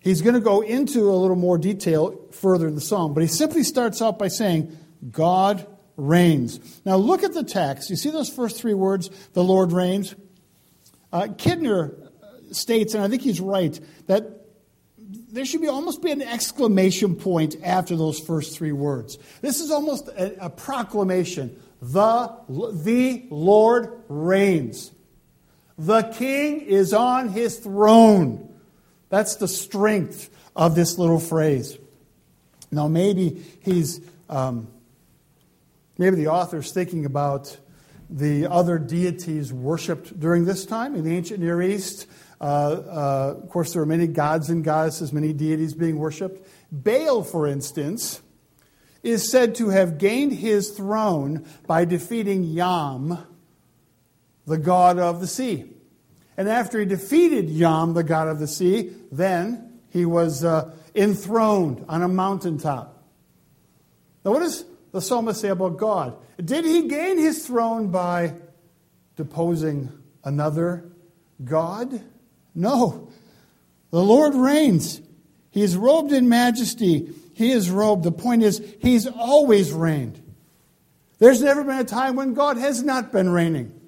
He's 0.01 0.23
going 0.23 0.35
to 0.35 0.41
go 0.41 0.61
into 0.61 1.11
a 1.11 1.17
little 1.17 1.37
more 1.37 1.59
detail 1.59 2.19
further 2.31 2.69
in 2.69 2.75
the 2.75 2.81
psalm, 2.81 3.15
but 3.15 3.23
he 3.23 3.27
simply 3.27 3.63
starts 3.63 4.01
out 4.01 4.19
by 4.19 4.29
saying, 4.29 4.77
God 5.11 5.67
reigns. 5.97 6.81
Now 6.85 6.97
look 6.97 7.23
at 7.23 7.35
the 7.35 7.45
text. 7.45 7.91
You 7.91 7.97
see 7.97 8.11
those 8.11 8.31
first 8.31 8.61
three 8.61 8.75
words, 8.75 9.11
the 9.33 9.45
Lord 9.45 9.73
reigns? 9.73 10.15
Uh, 11.13 11.23
Kidner 11.23 11.95
states, 12.53 12.95
and 12.95 13.03
I 13.03 13.09
think 13.09 13.23
he's 13.23 13.41
right, 13.41 13.79
that 14.07 14.47
there 15.31 15.45
should 15.45 15.61
be 15.61 15.69
almost 15.69 16.03
be 16.03 16.11
an 16.11 16.23
exclamation 16.23 17.15
point 17.15 17.57
after 17.63 17.97
those 17.97 18.19
first 18.19 18.57
three 18.57 18.73
words. 18.73 19.19
This 19.41 19.61
is 19.61 19.71
almost 19.71 20.09
a, 20.09 20.47
a 20.47 20.51
proclamation. 20.51 21.61
The, 21.81 22.35
the 22.49 23.27
Lord 23.31 24.03
reigns. 24.09 24.91
The 25.77 26.03
king 26.03 26.63
is 26.63 26.93
on 26.93 27.29
his 27.29 27.59
throne. 27.59 28.53
That's 29.11 29.37
the 29.37 29.49
strength 29.49 30.29
of 30.57 30.75
this 30.75 30.99
little 30.99 31.21
phrase. 31.21 31.79
Now, 32.71 32.89
maybe 32.89 33.43
he's, 33.61 34.01
um, 34.29 34.69
maybe 35.97 36.17
the 36.17 36.29
author's 36.29 36.73
thinking 36.73 37.07
about 37.07 37.57
the 38.11 38.47
other 38.47 38.79
deities 38.79 39.53
worshipped 39.53 40.19
during 40.19 40.45
this 40.45 40.67
time 40.67 40.95
in 40.95 41.05
the 41.05 41.15
ancient 41.17 41.41
Near 41.41 41.63
East. 41.63 42.07
Uh, 42.41 42.45
uh, 42.45 43.35
of 43.43 43.49
course, 43.51 43.73
there 43.73 43.83
are 43.83 43.87
many 43.87 44.07
gods 44.07 44.51
and 44.51 44.65
goddesses, 44.65 45.13
many 45.13 45.33
deities 45.33 45.75
being 45.75 45.99
worshipped. 45.99 46.47
Baal, 46.73 47.23
for 47.23 47.47
instance, 47.47 48.21
is 49.03 49.31
said 49.31 49.55
to 49.57 49.69
have 49.69 49.99
gained 49.99 50.33
his 50.33 50.71
throne 50.71 51.47
by 51.67 51.85
defeating 51.85 52.45
Yam, 52.45 53.19
the 54.47 54.59
god 54.59 54.99
of 54.99 55.21
the 55.21 55.27
sea. 55.27 55.65
And 56.37 56.49
after 56.49 56.81
he 56.81 56.87
defeated 56.87 57.49
Yam, 57.49 57.95
the 57.95 58.05
god 58.05 58.29
of 58.29 58.39
the 58.39 58.47
sea, 58.47 58.93
then 59.11 59.81
he 59.91 60.05
was 60.05 60.45
uh, 60.45 60.75
enthroned 60.95 61.85
on 61.89 62.03
a 62.03 62.09
mountaintop. 62.09 63.03
Now, 64.25 64.33
what 64.33 64.41
does 64.41 64.65
the 64.93 65.01
psalmist 65.01 65.41
say 65.41 65.49
about 65.49 65.77
God? 65.77 66.17
Did 66.43 66.65
he 66.65 66.89
gain 66.89 67.19
his 67.19 67.47
throne 67.47 67.91
by 67.91 68.35
deposing 69.17 69.91
another 70.25 70.91
God? 71.45 72.03
No. 72.55 73.11
The 73.91 74.03
Lord 74.03 74.35
reigns. 74.35 75.01
He 75.51 75.63
is 75.63 75.77
robed 75.77 76.13
in 76.13 76.29
majesty. 76.29 77.13
He 77.39 77.53
is 77.53 77.71
robed. 77.71 78.03
The 78.03 78.11
point 78.11 78.43
is, 78.43 78.61
He's 78.81 79.07
always 79.07 79.73
reigned. 79.73 80.21
There's 81.21 81.41
never 81.41 81.63
been 81.63 81.79
a 81.79 81.85
time 81.85 82.17
when 82.17 82.35
God 82.35 82.57
has 82.57 82.83
not 82.83 83.13
been 83.13 83.31
reigning. 83.31 83.81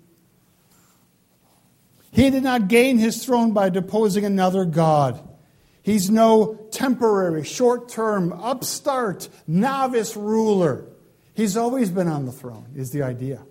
He 2.12 2.30
did 2.30 2.44
not 2.44 2.68
gain 2.68 2.98
his 2.98 3.24
throne 3.24 3.52
by 3.52 3.70
deposing 3.70 4.24
another 4.24 4.64
God. 4.64 5.20
He's 5.82 6.10
no 6.10 6.68
temporary, 6.70 7.42
short 7.42 7.88
term, 7.88 8.32
upstart, 8.32 9.28
novice 9.48 10.16
ruler. 10.16 10.84
He's 11.34 11.56
always 11.56 11.90
been 11.90 12.06
on 12.06 12.26
the 12.26 12.32
throne, 12.32 12.66
is 12.76 12.92
the 12.92 13.02
idea. 13.02 13.42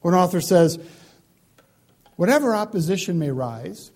One 0.00 0.14
author 0.14 0.40
says, 0.40 0.78
Whatever 2.16 2.54
opposition 2.54 3.18
may 3.18 3.30
rise, 3.30 3.90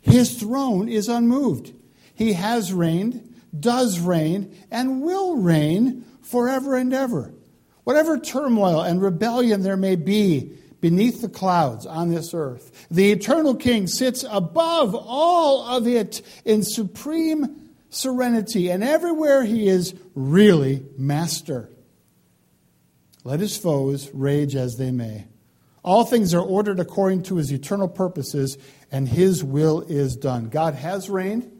his 0.00 0.40
throne 0.40 0.88
is 0.88 1.10
unmoved. 1.10 1.74
He 2.14 2.32
has 2.32 2.72
reigned, 2.72 3.33
does 3.58 4.00
reign, 4.00 4.56
and 4.70 5.02
will 5.02 5.36
reign 5.36 6.04
forever 6.22 6.76
and 6.76 6.92
ever. 6.92 7.32
Whatever 7.84 8.18
turmoil 8.18 8.80
and 8.80 9.00
rebellion 9.00 9.62
there 9.62 9.76
may 9.76 9.96
be 9.96 10.52
beneath 10.80 11.20
the 11.20 11.28
clouds 11.28 11.86
on 11.86 12.10
this 12.10 12.34
earth, 12.34 12.86
the 12.90 13.12
eternal 13.12 13.54
King 13.54 13.86
sits 13.86 14.24
above 14.28 14.94
all 14.94 15.66
of 15.66 15.86
it 15.86 16.20
in 16.44 16.62
supreme 16.62 17.70
serenity, 17.90 18.70
and 18.70 18.82
everywhere 18.82 19.44
he 19.44 19.68
is 19.68 19.94
really 20.14 20.84
master. 20.98 21.70
Let 23.22 23.40
his 23.40 23.56
foes 23.56 24.10
rage 24.12 24.54
as 24.54 24.76
they 24.76 24.90
may. 24.90 25.26
All 25.82 26.04
things 26.04 26.34
are 26.34 26.42
ordered 26.42 26.80
according 26.80 27.24
to 27.24 27.36
his 27.36 27.52
eternal 27.52 27.88
purposes, 27.88 28.58
and 28.90 29.08
his 29.08 29.44
will 29.44 29.82
is 29.82 30.16
done. 30.16 30.48
God 30.48 30.74
has 30.74 31.08
reigned, 31.10 31.50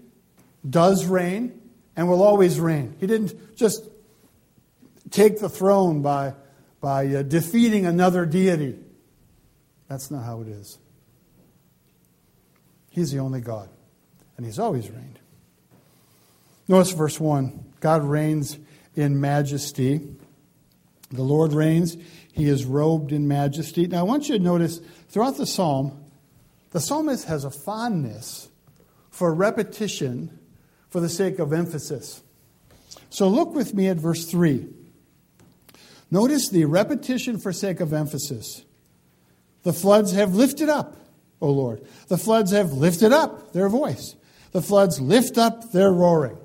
does 0.68 1.06
reign, 1.06 1.60
and 1.96 2.08
will 2.08 2.22
always 2.22 2.58
reign. 2.58 2.96
He 2.98 3.06
didn't 3.06 3.56
just 3.56 3.88
take 5.10 5.40
the 5.40 5.48
throne 5.48 6.02
by, 6.02 6.34
by 6.80 7.06
uh, 7.06 7.22
defeating 7.22 7.86
another 7.86 8.26
deity. 8.26 8.78
That's 9.88 10.10
not 10.10 10.24
how 10.24 10.40
it 10.40 10.48
is. 10.48 10.78
He's 12.90 13.10
the 13.10 13.18
only 13.18 13.40
God, 13.40 13.68
and 14.36 14.46
he's 14.46 14.58
always 14.58 14.88
reigned. 14.90 15.18
Notice 16.68 16.92
verse 16.92 17.20
1 17.20 17.72
God 17.80 18.04
reigns 18.04 18.58
in 18.94 19.20
majesty. 19.20 20.00
The 21.10 21.22
Lord 21.22 21.52
reigns. 21.52 21.96
He 22.32 22.48
is 22.48 22.64
robed 22.64 23.12
in 23.12 23.28
majesty. 23.28 23.86
Now, 23.86 24.00
I 24.00 24.02
want 24.02 24.28
you 24.28 24.38
to 24.38 24.42
notice 24.42 24.80
throughout 25.08 25.36
the 25.36 25.46
psalm, 25.46 26.04
the 26.70 26.80
psalmist 26.80 27.26
has 27.26 27.44
a 27.44 27.50
fondness 27.50 28.48
for 29.10 29.32
repetition 29.32 30.38
for 30.94 31.00
the 31.00 31.08
sake 31.08 31.40
of 31.40 31.52
emphasis. 31.52 32.22
So, 33.10 33.26
look 33.26 33.52
with 33.52 33.74
me 33.74 33.88
at 33.88 33.96
verse 33.96 34.26
3. 34.26 34.68
Notice 36.08 36.50
the 36.50 36.66
repetition 36.66 37.40
for 37.40 37.52
sake 37.52 37.80
of 37.80 37.92
emphasis. 37.92 38.64
The 39.64 39.72
floods 39.72 40.12
have 40.12 40.36
lifted 40.36 40.68
up, 40.68 40.96
O 41.40 41.50
Lord. 41.50 41.84
The 42.06 42.16
floods 42.16 42.52
have 42.52 42.70
lifted 42.74 43.12
up 43.12 43.52
their 43.52 43.68
voice. 43.68 44.14
The 44.52 44.62
floods 44.62 45.00
lift 45.00 45.36
up 45.36 45.72
their 45.72 45.90
roaring. 45.90 46.38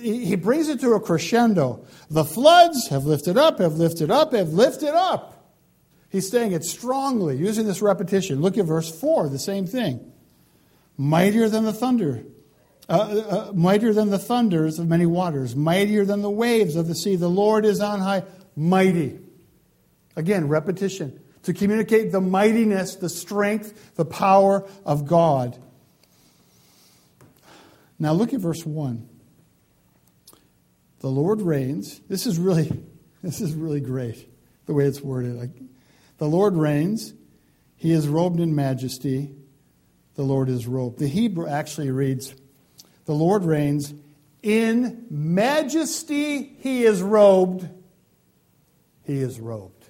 He 0.00 0.34
brings 0.36 0.70
it 0.70 0.80
to 0.80 0.94
a 0.94 1.00
crescendo. 1.00 1.84
The 2.08 2.24
floods 2.24 2.88
have 2.88 3.04
lifted 3.04 3.36
up, 3.36 3.58
have 3.58 3.74
lifted 3.74 4.10
up, 4.10 4.32
have 4.32 4.54
lifted 4.54 4.94
up. 4.94 5.52
He's 6.08 6.30
saying 6.30 6.52
it 6.52 6.64
strongly, 6.64 7.36
using 7.36 7.66
this 7.66 7.82
repetition. 7.82 8.40
Look 8.40 8.56
at 8.56 8.64
verse 8.64 8.98
4, 8.98 9.28
the 9.28 9.38
same 9.38 9.66
thing. 9.66 10.10
Mightier 10.96 11.50
than 11.50 11.64
the 11.64 11.74
thunder, 11.74 12.24
uh, 12.88 12.92
uh, 12.92 13.52
mightier 13.54 13.92
than 13.92 14.10
the 14.10 14.18
thunders 14.18 14.78
of 14.78 14.88
many 14.88 15.06
waters, 15.06 15.56
mightier 15.56 16.04
than 16.04 16.22
the 16.22 16.30
waves 16.30 16.76
of 16.76 16.86
the 16.86 16.94
sea. 16.94 17.16
The 17.16 17.28
Lord 17.28 17.64
is 17.64 17.80
on 17.80 18.00
high, 18.00 18.24
mighty. 18.56 19.18
Again, 20.16 20.48
repetition. 20.48 21.20
To 21.44 21.52
communicate 21.52 22.12
the 22.12 22.20
mightiness, 22.20 22.96
the 22.96 23.08
strength, 23.08 23.94
the 23.96 24.04
power 24.04 24.66
of 24.84 25.06
God. 25.06 25.58
Now 27.98 28.12
look 28.12 28.32
at 28.32 28.40
verse 28.40 28.64
1. 28.64 29.08
The 31.00 31.08
Lord 31.08 31.42
reigns. 31.42 32.00
This 32.08 32.26
is 32.26 32.38
really, 32.38 32.70
this 33.22 33.40
is 33.40 33.54
really 33.54 33.80
great, 33.80 34.28
the 34.66 34.74
way 34.74 34.84
it's 34.84 35.00
worded. 35.00 35.36
Like, 35.36 35.50
the 36.18 36.26
Lord 36.26 36.56
reigns. 36.56 37.12
He 37.76 37.92
is 37.92 38.08
robed 38.08 38.40
in 38.40 38.54
majesty. 38.54 39.34
The 40.14 40.22
Lord 40.22 40.48
is 40.48 40.66
robed. 40.66 40.98
The 40.98 41.08
Hebrew 41.08 41.46
actually 41.46 41.90
reads, 41.90 42.34
The 43.04 43.14
Lord 43.14 43.44
reigns. 43.44 43.94
In 44.42 45.06
majesty 45.10 46.56
he 46.58 46.84
is 46.84 47.02
robed. 47.02 47.68
He 49.04 49.18
is 49.18 49.40
robed. 49.40 49.84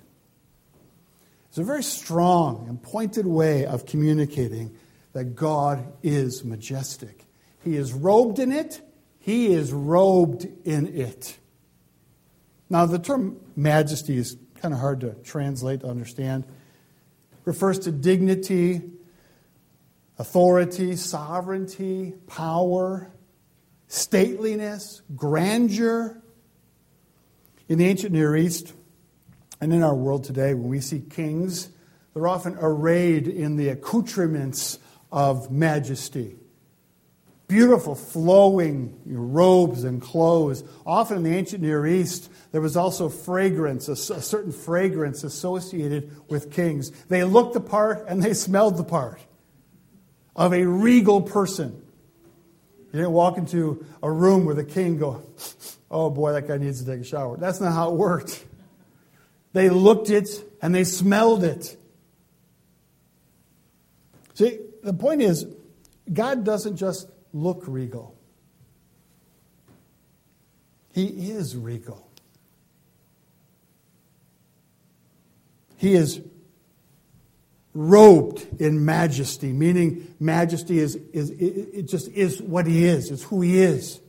It's 1.49 1.59
a 1.59 1.65
very 1.65 1.85
strong 1.85 2.67
and 2.69 2.83
pointed 2.83 3.27
way 3.27 3.65
of 3.65 3.87
communicating 3.87 4.75
that 5.13 5.37
God 5.37 5.87
is 6.03 6.45
majestic. 6.45 7.25
He 7.63 7.77
is 7.77 7.93
robed 7.93 8.39
in 8.39 8.53
it, 8.53 8.81
He 9.21 9.55
is 9.55 9.73
robed 9.73 10.47
in 10.65 10.89
it. 10.97 11.39
Now, 12.69 12.87
the 12.87 12.99
term 12.99 13.41
majesty 13.55 14.17
is 14.17 14.37
kind 14.61 14.75
of 14.75 14.81
hard 14.81 15.01
to 15.03 15.15
translate, 15.23 15.81
to 15.81 15.87
understand. 15.87 16.45
It 16.45 17.39
refers 17.45 17.79
to 17.81 17.93
dignity, 17.93 18.83
authority, 20.19 20.97
sovereignty, 20.97 22.15
power, 22.27 23.11
stateliness, 23.89 25.03
grandeur. 25.15 26.21
In 27.69 27.79
the 27.79 27.87
ancient 27.87 28.13
Near 28.13 28.37
East 28.37 28.73
and 29.61 29.73
in 29.73 29.83
our 29.83 29.95
world 29.95 30.25
today, 30.25 30.55
when 30.55 30.69
we 30.69 30.81
see 30.81 31.01
kings, 31.01 31.71
they're 32.13 32.29
often 32.29 32.57
arrayed 32.61 33.27
in 33.27 33.57
the 33.57 33.71
accoutrements 33.71 34.79
of 35.11 35.51
majesty. 35.51 36.37
Beautiful, 37.47 37.95
flowing 37.95 38.99
robes 39.05 39.85
and 39.85 40.01
clothes. 40.01 40.65
Often 40.87 41.19
in 41.19 41.23
the 41.25 41.37
ancient 41.37 41.63
Near 41.63 41.87
East, 41.87 42.31
there 42.53 42.61
was 42.61 42.77
also 42.77 43.09
fragrance, 43.09 43.89
a, 43.89 43.97
certain 43.97 44.53
fragrance 44.53 45.25
associated 45.25 46.11
with 46.29 46.51
kings. 46.51 46.91
They 47.09 47.23
looked 47.25 47.55
the 47.55 47.61
part 47.61 48.07
and 48.09 48.23
they 48.23 48.35
smelled 48.35 48.77
the 48.77 48.85
part 48.85 49.21
of 50.37 50.53
a 50.53 50.65
regal 50.65 51.21
person. 51.23 51.81
You 52.93 53.01
didn't 53.01 53.13
walk 53.13 53.39
into 53.39 53.85
a 54.03 54.11
room 54.11 54.45
where 54.45 54.55
the 54.55 54.65
king 54.65 54.99
go, 54.99 55.23
oh 55.91 56.11
boy, 56.11 56.33
that 56.33 56.47
guy 56.47 56.59
needs 56.59 56.83
to 56.83 56.87
take 56.87 57.01
a 57.01 57.05
shower. 57.05 57.37
That's 57.37 57.61
not 57.61 57.73
how 57.73 57.91
it 57.91 57.97
worked. 57.97 58.45
They 59.53 59.69
looked 59.69 60.11
it 60.11 60.29
and 60.63 60.75
they 60.75 60.85
smelled 60.85 61.45
it. 61.45 61.77
See, 64.35 64.59
the 64.83 64.93
point 64.93 65.23
is, 65.23 65.47
God 66.13 66.45
doesn't 66.45 66.77
just 66.77 67.09
look 67.33 67.65
regal, 67.67 68.17
He 70.93 71.07
is 71.31 71.57
regal. 71.57 72.09
He 75.77 75.95
is 75.95 76.21
robed 77.75 78.61
in 78.61 78.85
majesty, 78.85 79.53
meaning 79.53 80.15
majesty 80.21 80.79
is, 80.79 80.95
is 81.13 81.31
it 81.31 81.83
just 81.83 82.09
is 82.09 82.41
what 82.41 82.67
he 82.67 82.85
is, 82.85 83.11
it's 83.11 83.25
who 83.25 83.41
he 83.41 83.61
is. 83.61 84.01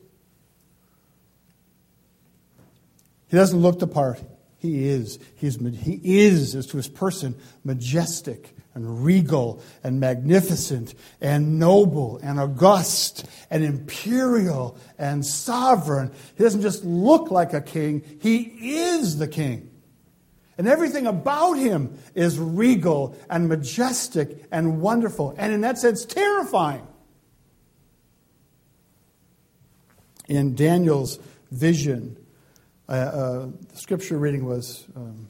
He 3.28 3.38
doesn't 3.38 3.60
look 3.60 3.80
the 3.80 3.88
part. 3.88 4.22
He 4.60 4.88
is. 4.88 5.20
He's, 5.36 5.58
he 5.58 6.00
is, 6.04 6.56
as 6.56 6.68
to 6.68 6.78
his 6.78 6.88
person, 6.88 7.36
majestic 7.64 8.56
and 8.74 9.04
regal 9.04 9.62
and 9.84 10.00
magnificent 10.00 10.94
and 11.22 11.60
noble 11.60 12.20
and 12.22 12.40
august 12.40 13.26
and 13.50 13.64
imperial 13.64 14.78
and 14.98 15.26
sovereign. 15.26 16.12
He 16.38 16.44
doesn't 16.44 16.62
just 16.62 16.84
look 16.84 17.32
like 17.32 17.54
a 17.54 17.62
king, 17.62 18.04
he 18.22 18.78
is 18.78 19.18
the 19.18 19.28
king. 19.28 19.75
And 20.58 20.68
everything 20.68 21.06
about 21.06 21.54
him 21.54 21.98
is 22.14 22.40
regal 22.40 23.18
and 23.30 23.50
majestic 23.50 24.46
and 24.52 24.82
wonderful, 24.82 25.36
and 25.38 25.54
in 25.54 25.62
that 25.62 25.78
sense, 25.78 26.06
terrifying. 26.06 26.88
In 30.28 30.56
Daniel's 30.56 31.20
vision, 31.52 32.18
uh, 32.88 32.92
uh, 32.92 33.48
the 33.70 33.78
scripture 33.78 34.18
reading 34.18 34.46
was 34.46 34.86
um, 34.96 35.28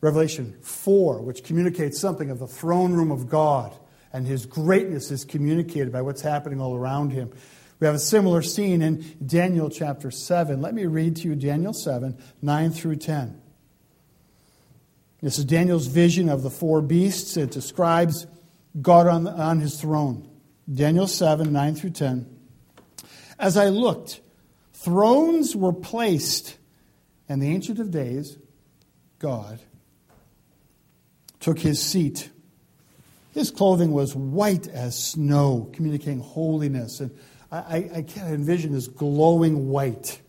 Revelation 0.00 0.56
4, 0.62 1.20
which 1.22 1.42
communicates 1.44 1.98
something 1.98 2.30
of 2.30 2.38
the 2.38 2.46
throne 2.46 2.92
room 2.92 3.10
of 3.10 3.28
God, 3.28 3.74
and 4.12 4.26
his 4.26 4.46
greatness 4.46 5.10
is 5.10 5.24
communicated 5.24 5.92
by 5.92 6.02
what's 6.02 6.22
happening 6.22 6.60
all 6.60 6.76
around 6.76 7.10
him. 7.10 7.32
We 7.80 7.86
have 7.86 7.96
a 7.96 8.00
similar 8.00 8.42
scene 8.42 8.80
in 8.80 9.16
Daniel 9.26 9.68
chapter 9.68 10.10
7. 10.10 10.62
Let 10.62 10.72
me 10.72 10.86
read 10.86 11.16
to 11.16 11.28
you 11.28 11.34
Daniel 11.34 11.72
7, 11.72 12.16
9 12.40 12.70
through 12.70 12.96
10. 12.96 13.40
This 15.24 15.38
is 15.38 15.46
Daniel's 15.46 15.86
vision 15.86 16.28
of 16.28 16.42
the 16.42 16.50
four 16.50 16.82
beasts. 16.82 17.38
It 17.38 17.50
describes 17.50 18.26
God 18.82 19.06
on, 19.06 19.26
on 19.26 19.58
his 19.58 19.80
throne. 19.80 20.28
Daniel 20.70 21.06
7, 21.06 21.50
9 21.50 21.74
through 21.76 21.90
10. 21.90 22.40
As 23.38 23.56
I 23.56 23.70
looked, 23.70 24.20
thrones 24.74 25.56
were 25.56 25.72
placed, 25.72 26.58
and 27.26 27.40
the 27.40 27.48
Ancient 27.48 27.78
of 27.78 27.90
Days, 27.90 28.36
God, 29.18 29.60
took 31.40 31.58
his 31.58 31.82
seat. 31.82 32.28
His 33.32 33.50
clothing 33.50 33.92
was 33.92 34.14
white 34.14 34.68
as 34.68 35.12
snow, 35.12 35.70
communicating 35.72 36.20
holiness. 36.20 37.00
And 37.00 37.10
I, 37.50 37.56
I, 37.56 37.90
I 37.94 38.02
can't 38.02 38.28
envision 38.28 38.74
this 38.74 38.88
glowing 38.88 39.70
white. 39.70 40.20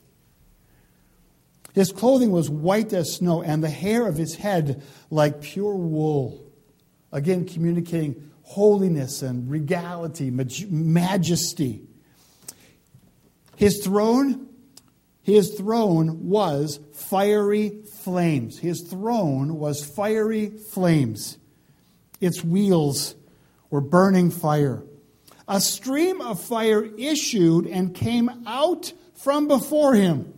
His 1.75 1.91
clothing 1.91 2.31
was 2.31 2.49
white 2.49 2.93
as 2.93 3.13
snow, 3.13 3.43
and 3.43 3.61
the 3.61 3.69
hair 3.69 4.07
of 4.07 4.15
his 4.15 4.35
head 4.35 4.81
like 5.09 5.41
pure 5.41 5.75
wool. 5.75 6.41
Again, 7.11 7.45
communicating 7.45 8.31
holiness 8.43 9.21
and 9.21 9.49
regality, 9.51 10.31
majesty. 10.31 11.81
His 13.57 13.83
throne, 13.83 14.47
his 15.21 15.55
throne 15.55 16.29
was 16.29 16.79
fiery 16.93 17.81
flames. 18.03 18.57
His 18.57 18.81
throne 18.81 19.59
was 19.59 19.83
fiery 19.83 20.51
flames. 20.51 21.37
Its 22.21 22.41
wheels 22.41 23.15
were 23.69 23.81
burning 23.81 24.31
fire. 24.31 24.81
A 25.45 25.59
stream 25.59 26.21
of 26.21 26.41
fire 26.41 26.85
issued 26.97 27.67
and 27.67 27.93
came 27.93 28.29
out 28.47 28.93
from 29.13 29.49
before 29.49 29.93
him. 29.93 30.34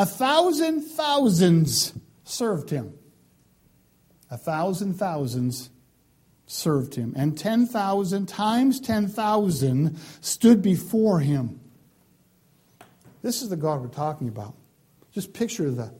A 0.00 0.06
thousand 0.06 0.80
thousands 0.80 1.92
served 2.24 2.70
him. 2.70 2.94
A 4.30 4.38
thousand 4.38 4.94
thousands 4.94 5.68
served 6.46 6.94
him. 6.94 7.12
And 7.18 7.36
10,000 7.36 8.24
times 8.26 8.80
10,000 8.80 9.98
stood 10.22 10.62
before 10.62 11.20
him. 11.20 11.60
This 13.20 13.42
is 13.42 13.50
the 13.50 13.58
God 13.58 13.82
we're 13.82 13.88
talking 13.88 14.28
about. 14.28 14.54
Just 15.12 15.34
picture 15.34 15.70
the, 15.70 15.92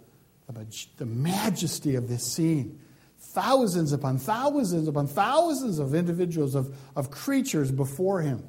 the, 0.97 1.05
majesty 1.05 1.95
of 1.95 2.09
this 2.09 2.25
scene. 2.25 2.81
Thousands 3.19 3.93
upon 3.93 4.17
thousands 4.17 4.89
upon 4.89 5.09
thousands 5.09 5.79
of 5.79 5.95
individuals, 5.95 6.55
of, 6.55 6.75
of 6.97 7.11
creatures 7.11 7.71
before 7.71 8.23
him. 8.23 8.49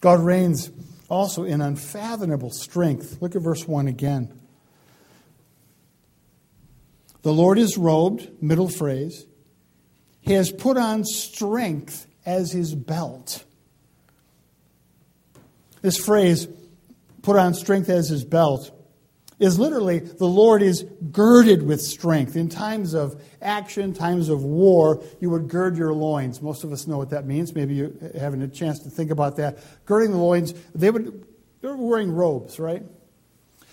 God 0.00 0.20
reigns 0.20 0.70
also 1.12 1.44
in 1.44 1.60
unfathomable 1.60 2.50
strength. 2.50 3.18
Look 3.20 3.36
at 3.36 3.42
verse 3.42 3.68
1 3.68 3.86
again. 3.86 4.40
The 7.20 7.32
Lord 7.32 7.58
is 7.58 7.76
robed, 7.76 8.42
middle 8.42 8.70
phrase. 8.70 9.26
He 10.22 10.32
has 10.32 10.50
put 10.50 10.78
on 10.78 11.04
strength 11.04 12.06
as 12.24 12.50
his 12.50 12.74
belt. 12.74 13.44
This 15.82 15.98
phrase, 15.98 16.48
put 17.20 17.36
on 17.36 17.52
strength 17.52 17.90
as 17.90 18.08
his 18.08 18.24
belt, 18.24 18.70
is 19.42 19.58
literally 19.58 19.98
the 19.98 20.24
Lord 20.24 20.62
is 20.62 20.84
girded 21.10 21.64
with 21.64 21.82
strength. 21.82 22.36
In 22.36 22.48
times 22.48 22.94
of 22.94 23.20
action, 23.42 23.92
times 23.92 24.28
of 24.28 24.44
war, 24.44 25.02
you 25.20 25.30
would 25.30 25.48
gird 25.48 25.76
your 25.76 25.92
loins. 25.92 26.40
Most 26.40 26.62
of 26.62 26.70
us 26.70 26.86
know 26.86 26.96
what 26.96 27.10
that 27.10 27.26
means. 27.26 27.52
Maybe 27.52 27.74
you 27.74 28.12
haven't 28.16 28.42
a 28.42 28.48
chance 28.48 28.78
to 28.80 28.88
think 28.88 29.10
about 29.10 29.36
that. 29.38 29.58
Girding 29.84 30.12
the 30.12 30.18
loins, 30.18 30.54
they 30.76 30.92
would 30.92 31.26
they 31.60 31.68
were 31.68 31.76
wearing 31.76 32.12
robes, 32.12 32.60
right? 32.60 32.84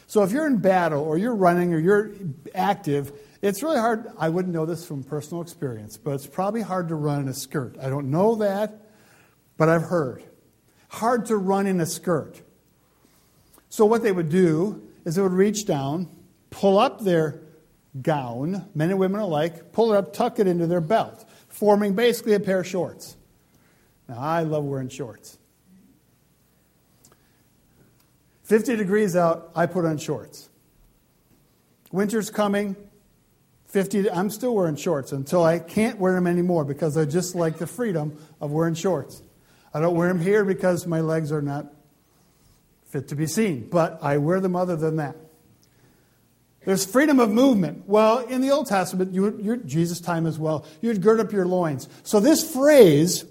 So 0.07 0.23
if 0.23 0.31
you're 0.31 0.47
in 0.47 0.57
battle 0.57 1.03
or 1.03 1.19
you're 1.19 1.35
running 1.35 1.71
or 1.71 1.77
you're 1.77 2.13
active, 2.55 3.11
it's 3.43 3.61
really 3.61 3.77
hard. 3.77 4.11
I 4.17 4.29
wouldn't 4.29 4.51
know 4.51 4.65
this 4.65 4.87
from 4.87 5.03
personal 5.03 5.43
experience, 5.43 5.97
but 5.97 6.15
it's 6.15 6.25
probably 6.25 6.61
hard 6.61 6.87
to 6.87 6.95
run 6.95 7.21
in 7.21 7.27
a 7.27 7.33
skirt. 7.33 7.77
I 7.79 7.89
don't 7.89 8.09
know 8.09 8.35
that, 8.37 8.87
but 9.55 9.69
I've 9.69 9.83
heard. 9.83 10.23
Hard 10.87 11.27
to 11.27 11.37
run 11.37 11.67
in 11.67 11.79
a 11.79 11.85
skirt. 11.85 12.41
So 13.69 13.85
what 13.85 14.01
they 14.01 14.11
would 14.11 14.29
do 14.29 14.88
is 15.09 15.15
they 15.15 15.23
would 15.23 15.33
reach 15.33 15.65
down, 15.65 16.07
pull 16.51 16.77
up 16.77 17.01
their 17.01 17.41
gown, 17.99 18.69
men 18.75 18.91
and 18.91 18.99
women 18.99 19.19
alike, 19.19 19.71
pull 19.71 19.91
it 19.91 19.97
up, 19.97 20.13
tuck 20.13 20.37
it 20.37 20.45
into 20.45 20.67
their 20.67 20.81
belt, 20.81 21.27
forming 21.47 21.95
basically 21.95 22.33
a 22.33 22.39
pair 22.39 22.59
of 22.59 22.67
shorts. 22.67 23.17
Now, 24.07 24.19
I 24.19 24.43
love 24.43 24.63
wearing 24.63 24.89
shorts. 24.89 25.39
50 28.43 28.75
degrees 28.75 29.15
out, 29.15 29.51
I 29.55 29.65
put 29.65 29.83
on 29.83 29.97
shorts. 29.97 30.49
Winter's 31.91 32.29
coming, 32.29 32.75
50, 33.65 34.11
I'm 34.11 34.29
still 34.29 34.53
wearing 34.53 34.75
shorts 34.75 35.11
until 35.11 35.43
I 35.43 35.57
can't 35.57 35.97
wear 35.97 36.13
them 36.13 36.27
anymore 36.27 36.65
because 36.65 36.97
I 36.97 37.05
just 37.05 37.33
like 37.33 37.57
the 37.57 37.67
freedom 37.67 38.15
of 38.39 38.51
wearing 38.51 38.75
shorts. 38.75 39.23
I 39.73 39.79
don't 39.79 39.95
wear 39.95 40.07
them 40.07 40.21
here 40.21 40.45
because 40.45 40.85
my 40.85 41.01
legs 41.01 41.31
are 41.31 41.41
not 41.41 41.73
fit 42.89 43.07
to 43.09 43.15
be 43.15 43.27
seen, 43.27 43.67
but 43.69 43.99
I 44.01 44.17
wear 44.17 44.39
them 44.39 44.55
other 44.55 44.75
than 44.75 44.97
that. 44.97 45.15
There's 46.65 46.85
freedom 46.85 47.19
of 47.19 47.29
movement. 47.29 47.87
Well, 47.87 48.19
in 48.19 48.41
the 48.41 48.51
Old 48.51 48.67
Testament, 48.67 49.13
you, 49.13 49.57
Jesus' 49.65 50.01
time 50.01 50.25
as 50.25 50.37
well, 50.37 50.65
you'd 50.81 51.01
gird 51.01 51.19
up 51.19 51.31
your 51.31 51.45
loins. 51.45 51.87
So 52.03 52.19
this 52.19 52.51
phrase, 52.51 53.25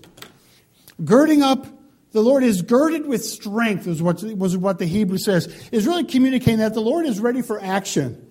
girding 1.04 1.42
up, 1.42 1.66
the 2.12 2.22
Lord 2.22 2.42
is 2.42 2.62
girded 2.62 3.06
with 3.06 3.24
strength, 3.24 3.86
is 3.86 4.00
what, 4.02 4.22
was 4.22 4.56
what 4.56 4.78
the 4.78 4.86
Hebrew 4.86 5.18
says, 5.18 5.46
is 5.70 5.86
really 5.86 6.04
communicating 6.04 6.60
that 6.60 6.72
the 6.72 6.80
Lord 6.80 7.04
is 7.04 7.20
ready 7.20 7.42
for 7.42 7.62
action. 7.62 8.26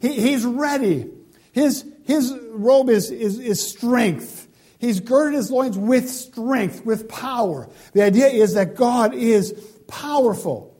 He, 0.00 0.12
he's 0.12 0.44
ready. 0.44 1.10
His, 1.52 1.84
his 2.04 2.36
robe 2.50 2.90
is, 2.90 3.10
is, 3.10 3.38
is 3.38 3.66
strength. 3.66 4.46
He's 4.78 5.00
girded 5.00 5.34
his 5.34 5.50
loins 5.50 5.78
with 5.78 6.10
strength, 6.10 6.84
with 6.84 7.08
power. 7.08 7.68
The 7.94 8.02
idea 8.02 8.26
is 8.26 8.54
that 8.54 8.76
God 8.76 9.14
is 9.14 9.54
powerful. 9.88 10.76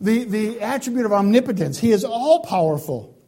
The, 0.00 0.24
the 0.24 0.60
attribute 0.60 1.06
of 1.06 1.12
omnipotence. 1.12 1.78
He 1.78 1.90
is 1.90 2.04
all 2.04 2.40
powerful. 2.40 3.18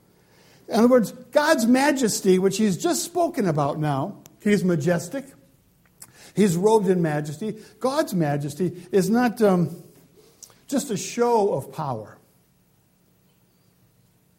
In 0.69 0.77
other 0.77 0.89
words, 0.89 1.13
God's 1.33 1.67
majesty, 1.67 2.39
which 2.39 2.59
he's 2.59 2.77
just 2.77 3.03
spoken 3.03 3.49
about 3.49 3.81
now, 3.81 4.23
he's 4.41 4.63
majestic. 4.63 5.25
He's 6.35 6.57
robed 6.57 6.89
in 6.89 7.03
majesty. 7.03 7.57
God's 7.81 8.15
majesty 8.15 8.87
is 8.93 9.11
not 9.11 9.43
um, 9.43 9.83
just 10.69 10.91
a 10.91 10.97
show 10.97 11.53
of 11.55 11.73
power. 11.73 12.19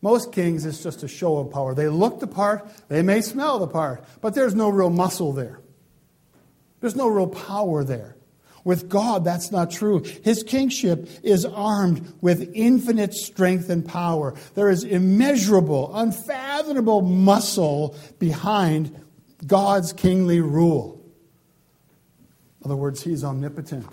Most 0.02 0.32
kings, 0.32 0.66
it's 0.66 0.82
just 0.82 1.04
a 1.04 1.08
show 1.08 1.38
of 1.38 1.52
power. 1.52 1.76
They 1.76 1.90
look 1.90 2.20
the 2.20 2.28
part, 2.28 2.68
they 2.88 3.02
may 3.02 3.22
smell 3.22 3.60
the 3.60 3.68
part, 3.68 4.04
but 4.22 4.34
there's 4.34 4.56
no 4.56 4.70
real 4.70 4.90
muscle 4.90 5.34
there. 5.34 5.60
There's 6.80 6.96
no 6.96 7.08
real 7.08 7.28
power 7.28 7.84
there. 7.84 8.16
With 8.64 8.90
God, 8.90 9.24
that's 9.24 9.52
not 9.52 9.72
true. 9.72 10.04
His 10.24 10.44
kingship 10.44 11.10
is 11.24 11.46
armed 11.46 12.14
with 12.22 12.52
infinite 12.54 13.14
strength 13.14 13.70
and 13.70 13.86
power. 13.86 14.36
There 14.54 14.70
is 14.70 14.84
immeasurable, 14.84 15.92
unfathomable 15.96 17.02
muscle 17.02 17.96
behind 18.20 18.96
God's 19.46 19.94
kingly 19.94 20.42
rule. 20.42 21.04
In 22.60 22.70
other 22.70 22.76
words, 22.76 23.02
He's 23.02 23.24
omnipotent, 23.24 23.88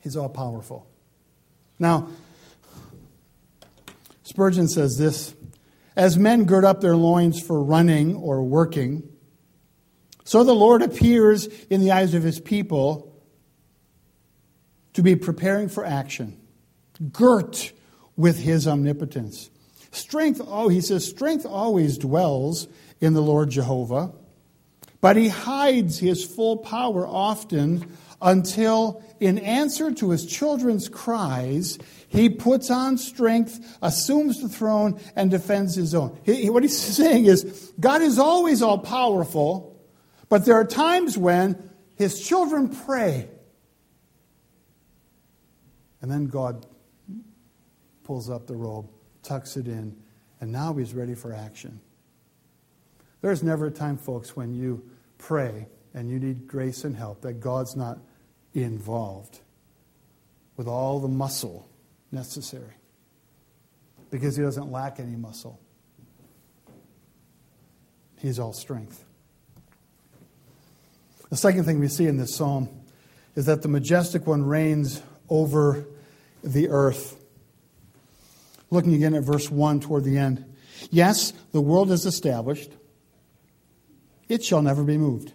He's 0.00 0.16
all 0.16 0.28
powerful. 0.28 0.86
Now, 1.78 2.08
Spurgeon 4.24 4.66
says 4.66 4.98
this 4.98 5.34
As 5.94 6.18
men 6.18 6.44
gird 6.44 6.64
up 6.64 6.80
their 6.80 6.96
loins 6.96 7.40
for 7.40 7.62
running 7.62 8.16
or 8.16 8.42
working, 8.42 9.08
so 10.26 10.42
the 10.42 10.54
Lord 10.54 10.82
appears 10.82 11.46
in 11.46 11.80
the 11.80 11.92
eyes 11.92 12.12
of 12.12 12.24
his 12.24 12.40
people 12.40 13.16
to 14.94 15.02
be 15.02 15.14
preparing 15.14 15.68
for 15.68 15.84
action, 15.84 16.36
girt 17.12 17.72
with 18.16 18.36
his 18.36 18.66
omnipotence. 18.66 19.50
Strength, 19.92 20.40
oh, 20.44 20.66
he 20.66 20.80
says, 20.80 21.06
strength 21.08 21.46
always 21.46 21.96
dwells 21.96 22.66
in 23.00 23.14
the 23.14 23.22
Lord 23.22 23.50
Jehovah, 23.50 24.12
but 25.00 25.14
he 25.14 25.28
hides 25.28 26.00
his 26.00 26.24
full 26.24 26.56
power 26.56 27.06
often 27.06 27.96
until, 28.20 29.04
in 29.20 29.38
answer 29.38 29.92
to 29.92 30.10
his 30.10 30.26
children's 30.26 30.88
cries, 30.88 31.78
he 32.08 32.30
puts 32.30 32.68
on 32.68 32.98
strength, 32.98 33.78
assumes 33.80 34.42
the 34.42 34.48
throne, 34.48 35.00
and 35.14 35.30
defends 35.30 35.76
his 35.76 35.94
own. 35.94 36.18
He, 36.24 36.50
what 36.50 36.64
he's 36.64 36.76
saying 36.96 37.26
is 37.26 37.72
God 37.78 38.02
is 38.02 38.18
always 38.18 38.60
all 38.60 38.78
powerful 38.78 39.75
but 40.28 40.44
there 40.44 40.56
are 40.56 40.64
times 40.64 41.16
when 41.16 41.70
his 41.96 42.26
children 42.26 42.68
pray. 42.68 43.28
And 46.02 46.10
then 46.10 46.26
God 46.26 46.66
pulls 48.04 48.30
up 48.30 48.46
the 48.46 48.54
robe, 48.54 48.88
tucks 49.22 49.56
it 49.56 49.66
in, 49.66 49.96
and 50.40 50.52
now 50.52 50.74
he's 50.74 50.94
ready 50.94 51.14
for 51.14 51.32
action. 51.32 51.80
There's 53.22 53.42
never 53.42 53.66
a 53.66 53.70
time, 53.70 53.96
folks, 53.96 54.36
when 54.36 54.54
you 54.54 54.88
pray 55.18 55.66
and 55.94 56.10
you 56.10 56.18
need 56.18 56.46
grace 56.46 56.84
and 56.84 56.94
help 56.94 57.22
that 57.22 57.40
God's 57.40 57.74
not 57.74 57.98
involved 58.54 59.40
with 60.56 60.68
all 60.68 61.00
the 61.00 61.08
muscle 61.08 61.68
necessary 62.12 62.74
because 64.10 64.36
he 64.36 64.42
doesn't 64.42 64.70
lack 64.70 65.00
any 65.00 65.16
muscle. 65.16 65.58
He's 68.18 68.38
all 68.38 68.52
strength. 68.52 69.05
The 71.30 71.36
second 71.36 71.64
thing 71.64 71.80
we 71.80 71.88
see 71.88 72.06
in 72.06 72.16
this 72.16 72.34
psalm 72.34 72.68
is 73.34 73.46
that 73.46 73.62
the 73.62 73.68
majestic 73.68 74.26
one 74.26 74.44
reigns 74.44 75.02
over 75.28 75.86
the 76.42 76.68
earth. 76.68 77.22
Looking 78.70 78.94
again 78.94 79.14
at 79.14 79.22
verse 79.22 79.50
1 79.50 79.80
toward 79.80 80.04
the 80.04 80.18
end. 80.18 80.44
Yes, 80.90 81.32
the 81.52 81.60
world 81.60 81.90
is 81.90 82.06
established, 82.06 82.70
it 84.28 84.44
shall 84.44 84.62
never 84.62 84.82
be 84.82 84.98
moved. 84.98 85.32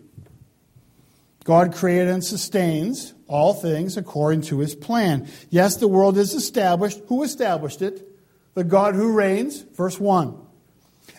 God 1.43 1.73
created 1.73 2.09
and 2.09 2.23
sustains 2.23 3.13
all 3.27 3.53
things 3.53 3.97
according 3.97 4.41
to 4.41 4.59
his 4.59 4.75
plan. 4.75 5.27
Yes, 5.49 5.77
the 5.77 5.87
world 5.87 6.17
is 6.17 6.33
established. 6.33 6.99
Who 7.07 7.23
established 7.23 7.81
it? 7.81 8.07
The 8.53 8.63
God 8.63 8.95
who 8.95 9.13
reigns, 9.13 9.61
verse 9.61 9.99
1. 9.99 10.37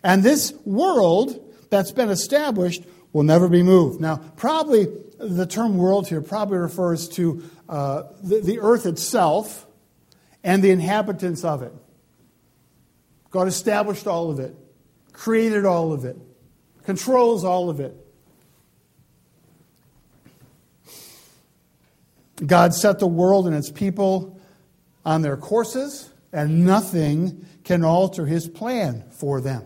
And 0.04 0.22
this 0.22 0.52
world 0.64 1.42
that's 1.70 1.92
been 1.92 2.10
established 2.10 2.84
will 3.12 3.22
never 3.22 3.48
be 3.48 3.62
moved. 3.62 4.00
Now, 4.00 4.16
probably 4.36 4.86
the 5.18 5.46
term 5.46 5.76
world 5.76 6.08
here 6.08 6.20
probably 6.20 6.58
refers 6.58 7.08
to 7.10 7.42
uh, 7.68 8.04
the, 8.22 8.40
the 8.40 8.60
earth 8.60 8.86
itself 8.86 9.66
and 10.42 10.62
the 10.62 10.70
inhabitants 10.70 11.44
of 11.44 11.62
it. 11.62 11.72
God 13.30 13.48
established 13.48 14.06
all 14.06 14.30
of 14.30 14.40
it, 14.40 14.54
created 15.12 15.64
all 15.64 15.92
of 15.92 16.04
it, 16.04 16.16
controls 16.84 17.44
all 17.44 17.70
of 17.70 17.80
it. 17.80 17.96
God 22.44 22.74
set 22.74 22.98
the 22.98 23.06
world 23.06 23.46
and 23.46 23.54
its 23.54 23.70
people 23.70 24.40
on 25.04 25.22
their 25.22 25.36
courses, 25.36 26.10
and 26.32 26.64
nothing 26.66 27.46
can 27.62 27.84
alter 27.84 28.26
his 28.26 28.48
plan 28.48 29.04
for 29.10 29.40
them. 29.40 29.64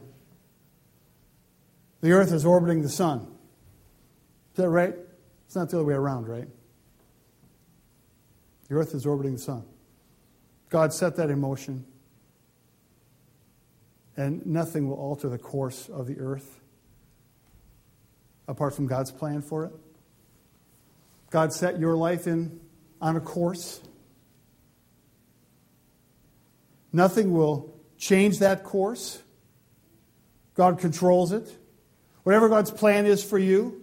The 2.02 2.12
earth 2.12 2.32
is 2.32 2.44
orbiting 2.44 2.82
the 2.82 2.88
sun. 2.88 3.26
Is 4.56 4.62
that 4.62 4.70
right? 4.70 4.94
It's 5.44 5.54
not 5.54 5.68
the 5.68 5.76
other 5.76 5.84
way 5.84 5.92
around, 5.92 6.28
right? 6.28 6.48
The 8.70 8.74
earth 8.74 8.94
is 8.94 9.04
orbiting 9.04 9.34
the 9.34 9.38
sun. 9.38 9.64
God 10.70 10.94
set 10.94 11.16
that 11.16 11.28
in 11.28 11.38
motion, 11.38 11.84
and 14.16 14.46
nothing 14.46 14.88
will 14.88 14.96
alter 14.96 15.28
the 15.28 15.36
course 15.36 15.90
of 15.90 16.06
the 16.06 16.18
earth 16.18 16.58
apart 18.48 18.74
from 18.74 18.86
God's 18.86 19.12
plan 19.12 19.42
for 19.42 19.66
it. 19.66 19.72
God 21.28 21.52
set 21.52 21.78
your 21.78 21.94
life 21.94 22.26
in 22.26 22.58
on 22.98 23.14
a 23.16 23.20
course. 23.20 23.82
Nothing 26.94 27.34
will 27.34 27.78
change 27.98 28.38
that 28.38 28.64
course. 28.64 29.22
God 30.54 30.78
controls 30.78 31.32
it. 31.32 31.54
Whatever 32.22 32.48
God's 32.48 32.70
plan 32.70 33.04
is 33.04 33.22
for 33.22 33.38
you, 33.38 33.82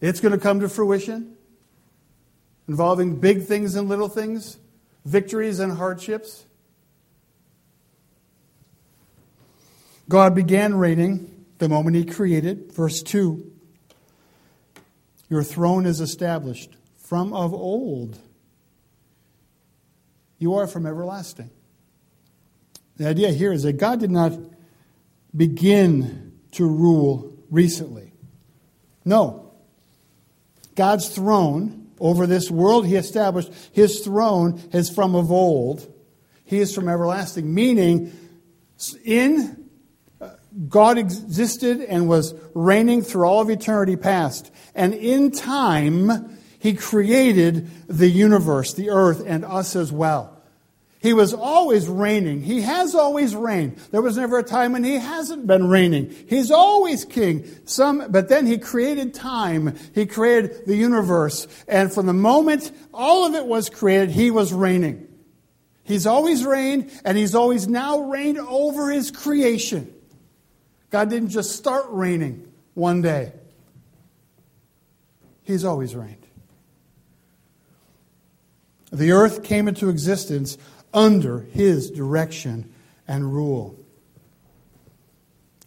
it's 0.00 0.20
going 0.20 0.32
to 0.32 0.38
come 0.38 0.60
to 0.60 0.68
fruition, 0.68 1.36
involving 2.68 3.16
big 3.16 3.44
things 3.44 3.74
and 3.74 3.88
little 3.88 4.08
things, 4.08 4.58
victories 5.04 5.60
and 5.60 5.72
hardships. 5.72 6.46
God 10.08 10.34
began 10.34 10.74
reigning 10.74 11.44
the 11.58 11.68
moment 11.68 11.96
He 11.96 12.04
created. 12.04 12.72
Verse 12.72 13.02
2 13.02 13.52
Your 15.28 15.42
throne 15.42 15.86
is 15.86 16.00
established 16.00 16.76
from 16.96 17.32
of 17.32 17.52
old. 17.52 18.18
You 20.38 20.54
are 20.54 20.66
from 20.66 20.86
everlasting. 20.86 21.50
The 22.96 23.08
idea 23.08 23.30
here 23.30 23.52
is 23.52 23.62
that 23.62 23.74
God 23.74 24.00
did 24.00 24.10
not 24.10 24.32
begin 25.36 26.32
to 26.52 26.66
rule 26.66 27.36
recently. 27.50 28.12
No. 29.04 29.49
God's 30.80 31.10
throne 31.10 31.90
over 31.98 32.26
this 32.26 32.50
world 32.50 32.86
he 32.86 32.96
established, 32.96 33.52
his 33.72 34.00
throne 34.00 34.62
is 34.72 34.88
from 34.88 35.14
of 35.14 35.30
old. 35.30 35.86
He 36.46 36.56
is 36.56 36.74
from 36.74 36.88
everlasting, 36.88 37.52
meaning 37.52 38.10
in 39.04 39.68
uh, 40.22 40.30
God 40.70 40.96
existed 40.96 41.82
and 41.82 42.08
was 42.08 42.34
reigning 42.54 43.02
through 43.02 43.26
all 43.26 43.42
of 43.42 43.50
eternity 43.50 43.96
past. 43.96 44.50
And 44.74 44.94
in 44.94 45.32
time, 45.32 46.38
he 46.58 46.72
created 46.72 47.68
the 47.86 48.08
universe, 48.08 48.72
the 48.72 48.88
earth, 48.88 49.22
and 49.26 49.44
us 49.44 49.76
as 49.76 49.92
well. 49.92 50.39
He 51.00 51.14
was 51.14 51.32
always 51.32 51.88
reigning. 51.88 52.42
He 52.42 52.60
has 52.60 52.94
always 52.94 53.34
reigned. 53.34 53.76
There 53.90 54.02
was 54.02 54.18
never 54.18 54.38
a 54.38 54.42
time 54.42 54.72
when 54.72 54.84
he 54.84 54.96
hasn't 54.96 55.46
been 55.46 55.66
reigning. 55.68 56.14
He's 56.28 56.50
always 56.50 57.06
king. 57.06 57.46
Some, 57.64 58.10
but 58.10 58.28
then 58.28 58.46
he 58.46 58.58
created 58.58 59.14
time. 59.14 59.76
He 59.94 60.04
created 60.04 60.66
the 60.66 60.76
universe. 60.76 61.48
And 61.66 61.90
from 61.90 62.04
the 62.04 62.12
moment 62.12 62.70
all 62.92 63.24
of 63.24 63.34
it 63.34 63.46
was 63.46 63.70
created, 63.70 64.10
he 64.10 64.30
was 64.30 64.52
reigning. 64.52 65.08
He's 65.84 66.06
always 66.06 66.44
reigned, 66.44 66.90
and 67.02 67.16
he's 67.16 67.34
always 67.34 67.66
now 67.66 68.00
reigned 68.00 68.38
over 68.38 68.90
his 68.90 69.10
creation. 69.10 69.92
God 70.90 71.08
didn't 71.08 71.30
just 71.30 71.56
start 71.56 71.86
reigning 71.88 72.52
one 72.74 73.00
day. 73.00 73.32
He's 75.44 75.64
always 75.64 75.96
reigned. 75.96 76.26
The 78.92 79.12
earth 79.12 79.44
came 79.44 79.66
into 79.66 79.88
existence 79.88 80.58
under 80.92 81.40
his 81.40 81.90
direction 81.90 82.72
and 83.06 83.32
rule. 83.32 83.78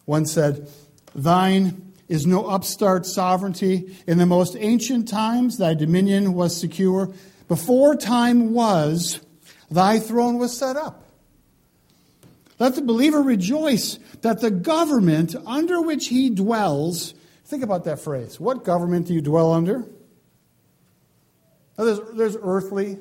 One 0.04 0.26
said, 0.26 0.68
Thine 1.14 1.92
is 2.08 2.26
no 2.26 2.46
upstart 2.46 3.06
sovereignty. 3.06 3.96
In 4.06 4.18
the 4.18 4.26
most 4.26 4.56
ancient 4.58 5.08
times, 5.08 5.58
thy 5.58 5.74
dominion 5.74 6.34
was 6.34 6.58
secure. 6.58 7.12
Before 7.48 7.96
time 7.96 8.52
was, 8.52 9.20
thy 9.70 9.98
throne 9.98 10.38
was 10.38 10.56
set 10.56 10.76
up. 10.76 11.04
Let 12.58 12.74
the 12.74 12.82
believer 12.82 13.20
rejoice 13.20 13.98
that 14.22 14.40
the 14.40 14.50
government 14.50 15.34
under 15.46 15.80
which 15.80 16.08
he 16.08 16.30
dwells, 16.30 17.14
think 17.44 17.62
about 17.62 17.84
that 17.84 18.00
phrase. 18.00 18.38
What 18.38 18.64
government 18.64 19.06
do 19.06 19.14
you 19.14 19.20
dwell 19.20 19.52
under? 19.52 19.84
There's, 21.76 22.00
there's 22.14 22.36
earthly 22.40 22.98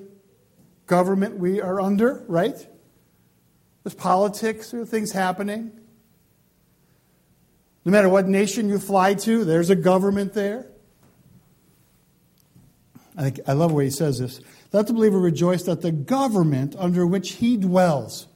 government 0.87 1.37
we 1.37 1.61
are 1.61 1.79
under, 1.79 2.23
right? 2.27 2.55
There's 3.83 3.95
politics, 3.95 4.71
there 4.71 4.81
are 4.81 4.85
things 4.85 5.11
happening. 5.11 5.71
No 7.85 7.91
matter 7.91 8.07
what 8.07 8.27
nation 8.27 8.69
you 8.69 8.79
fly 8.79 9.13
to, 9.13 9.43
there's 9.43 9.69
a 9.69 9.75
government 9.75 10.33
there. 10.33 10.67
I, 13.17 13.23
think, 13.23 13.39
I 13.47 13.53
love 13.53 13.71
the 13.71 13.75
way 13.75 13.85
he 13.85 13.91
says 13.91 14.19
this. 14.19 14.39
Let 14.71 14.87
the 14.87 14.93
believer 14.93 15.19
rejoice 15.19 15.63
that 15.63 15.81
the 15.81 15.91
government 15.91 16.75
under 16.79 17.05
which 17.05 17.33
he 17.33 17.57
dwells, 17.57 18.27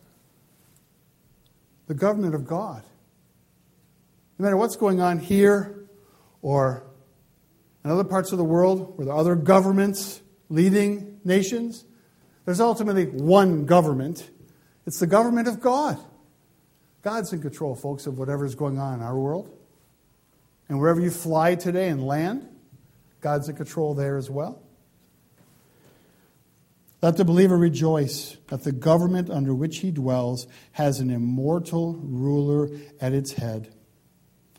the 1.88 1.96
government 1.96 2.36
of 2.36 2.46
God, 2.46 2.84
no 4.38 4.44
matter 4.44 4.58
what's 4.58 4.76
going 4.76 5.02
on 5.02 5.18
here 5.18 5.88
or 6.42 6.84
in 7.84 7.90
other 7.90 8.04
parts 8.04 8.32
of 8.32 8.38
the 8.38 8.44
world 8.44 8.98
where 8.98 9.06
there 9.06 9.16
are 9.16 9.20
other 9.20 9.36
governments 9.36 10.22
leading 10.50 11.20
nations, 11.24 11.86
there's 12.48 12.62
ultimately 12.62 13.08
one 13.08 13.66
government. 13.66 14.30
It's 14.86 15.00
the 15.00 15.06
government 15.06 15.50
of 15.50 15.60
God. 15.60 16.00
God's 17.02 17.34
in 17.34 17.42
control, 17.42 17.76
folks, 17.76 18.08
of 18.08 18.18
whatever's 18.18 18.56
going 18.56 18.80
on 18.80 18.94
in 18.94 19.02
our 19.02 19.20
world. 19.20 19.54
And 20.70 20.80
wherever 20.80 21.02
you 21.02 21.12
fly 21.12 21.56
today 21.56 21.90
and 21.90 22.08
land, 22.08 22.48
God's 23.20 23.50
in 23.50 23.58
control 23.58 23.96
there 23.96 24.16
as 24.16 24.30
well. 24.30 24.62
Let 27.02 27.18
the 27.18 27.26
believer 27.26 27.58
rejoice 27.58 28.38
that 28.48 28.64
the 28.64 28.72
government 28.72 29.30
under 29.30 29.54
which 29.54 29.80
he 29.80 29.92
dwells 29.92 30.48
has 30.72 31.02
an 31.02 31.10
immortal 31.10 31.96
ruler 31.96 32.70
at 33.02 33.12
its 33.12 33.34
head, 33.34 33.76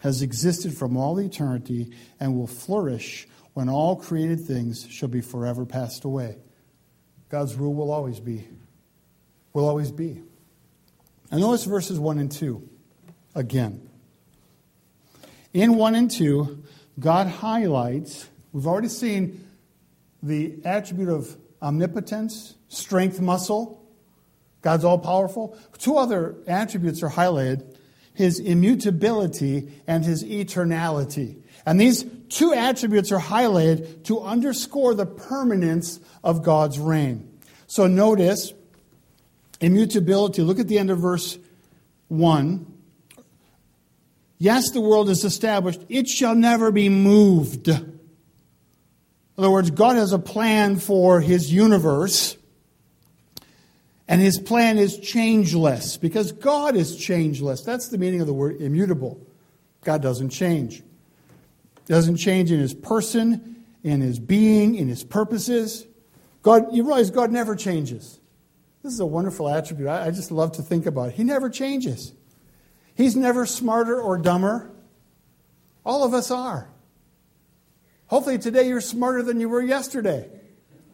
has 0.01 0.21
existed 0.21 0.77
from 0.77 0.95
all 0.99 1.19
eternity, 1.19 1.91
and 2.21 2.37
will 2.37 2.47
flourish 2.47 3.27
when 3.55 3.71
all 3.71 3.97
created 3.97 4.41
things 4.41 4.87
shall 4.91 5.09
be 5.09 5.23
forever 5.23 5.65
passed 5.65 6.05
away. 6.05 6.37
God's 7.29 7.55
rule 7.55 7.75
will 7.75 7.91
always 7.91 8.21
be. 8.21 8.47
Will 9.53 9.69
always 9.69 9.93
be. 9.93 10.23
And 11.31 11.41
notice 11.41 11.65
verses 11.65 11.99
1 11.99 12.19
and 12.19 12.33
2 12.33 12.67
again. 13.35 13.89
In 15.53 15.77
1 15.77 15.95
and 15.95 16.11
2, 16.11 16.63
God 16.99 17.27
highlights, 17.27 18.29
we've 18.53 18.67
already 18.67 18.89
seen 18.89 19.47
the 20.23 20.59
attribute 20.65 21.09
of 21.09 21.37
omnipotence, 21.61 22.55
strength, 22.69 23.21
muscle. 23.21 23.83
God's 24.63 24.85
all 24.85 24.99
powerful. 24.99 25.57
Two 25.79 25.97
other 25.97 26.37
attributes 26.47 27.03
are 27.03 27.11
highlighted 27.11 27.77
his 28.19 28.41
immutability 28.41 29.69
and 29.87 30.05
his 30.05 30.25
eternality. 30.25 31.41
And 31.65 31.81
these 31.81 32.05
two 32.31 32.53
attributes 32.53 33.13
are 33.13 33.21
highlighted 33.21 34.05
to 34.05 34.21
underscore 34.21 34.95
the 34.95 35.07
permanence 35.07 36.01
of 36.23 36.43
God's 36.43 36.79
reign. 36.79 37.39
So 37.67 37.87
notice 37.87 38.53
immutability. 39.61 40.43
Look 40.43 40.59
at 40.59 40.69
the 40.69 40.79
end 40.79 40.91
of 40.91 40.99
verse 40.99 41.39
1. 42.09 42.67
Yes, 44.39 44.71
the 44.71 44.81
world 44.81 45.11
is 45.11 45.25
established, 45.25 45.81
it 45.89 46.09
shall 46.09 46.35
never 46.35 46.71
be 46.71 46.89
moved. 46.89 47.69
In 47.69 48.01
other 49.37 49.51
words, 49.51 49.71
God 49.71 49.97
has 49.97 50.13
a 50.13 50.19
plan 50.19 50.77
for 50.77 51.21
his 51.21 51.53
universe, 51.53 52.37
and 54.07 54.21
his 54.21 54.39
plan 54.39 54.79
is 54.79 54.99
changeless 54.99 55.97
because 55.97 56.33
God 56.33 56.77
is 56.77 56.97
changeless. 56.97 57.63
That's 57.63 57.89
the 57.89 57.99
meaning 57.99 58.21
of 58.21 58.27
the 58.27 58.33
word 58.33 58.61
immutable. 58.61 59.21
God 59.83 60.03
doesn't 60.03 60.31
change 60.31 60.83
doesn't 61.89 62.17
change 62.17 62.53
in 62.53 62.61
his 62.61 62.75
person, 62.75 63.65
in 63.83 64.01
his 64.01 64.19
being, 64.19 64.75
in 64.75 64.89
his 64.89 65.05
purposes. 65.05 65.87
God, 66.43 66.67
you 66.73 66.85
realize 66.85 67.11
God 67.11 67.33
never 67.33 67.57
changes. 67.57 68.21
This 68.83 68.93
is 68.93 69.01
a 69.01 69.07
wonderful 69.07 69.49
attribute. 69.49 69.89
I, 69.89 70.07
I 70.07 70.11
just 70.11 70.31
love 70.31 70.53
to 70.53 70.63
think 70.63 70.87
about 70.87 71.09
it. 71.09 71.15
He 71.15 71.25
never 71.25 71.51
changes. 71.51 72.13
He's 72.95 73.17
never 73.17 73.47
smarter 73.47 74.01
or 74.01 74.19
dumber. 74.19 74.71
All 75.85 76.05
of 76.05 76.15
us 76.15 76.31
are. 76.31 76.71
Hopefully 78.07 78.39
today 78.39 78.69
you're 78.69 78.81
smarter 78.81 79.23
than 79.23 79.41
you 79.41 79.49
were 79.49 79.63
yesterday. 79.63 80.29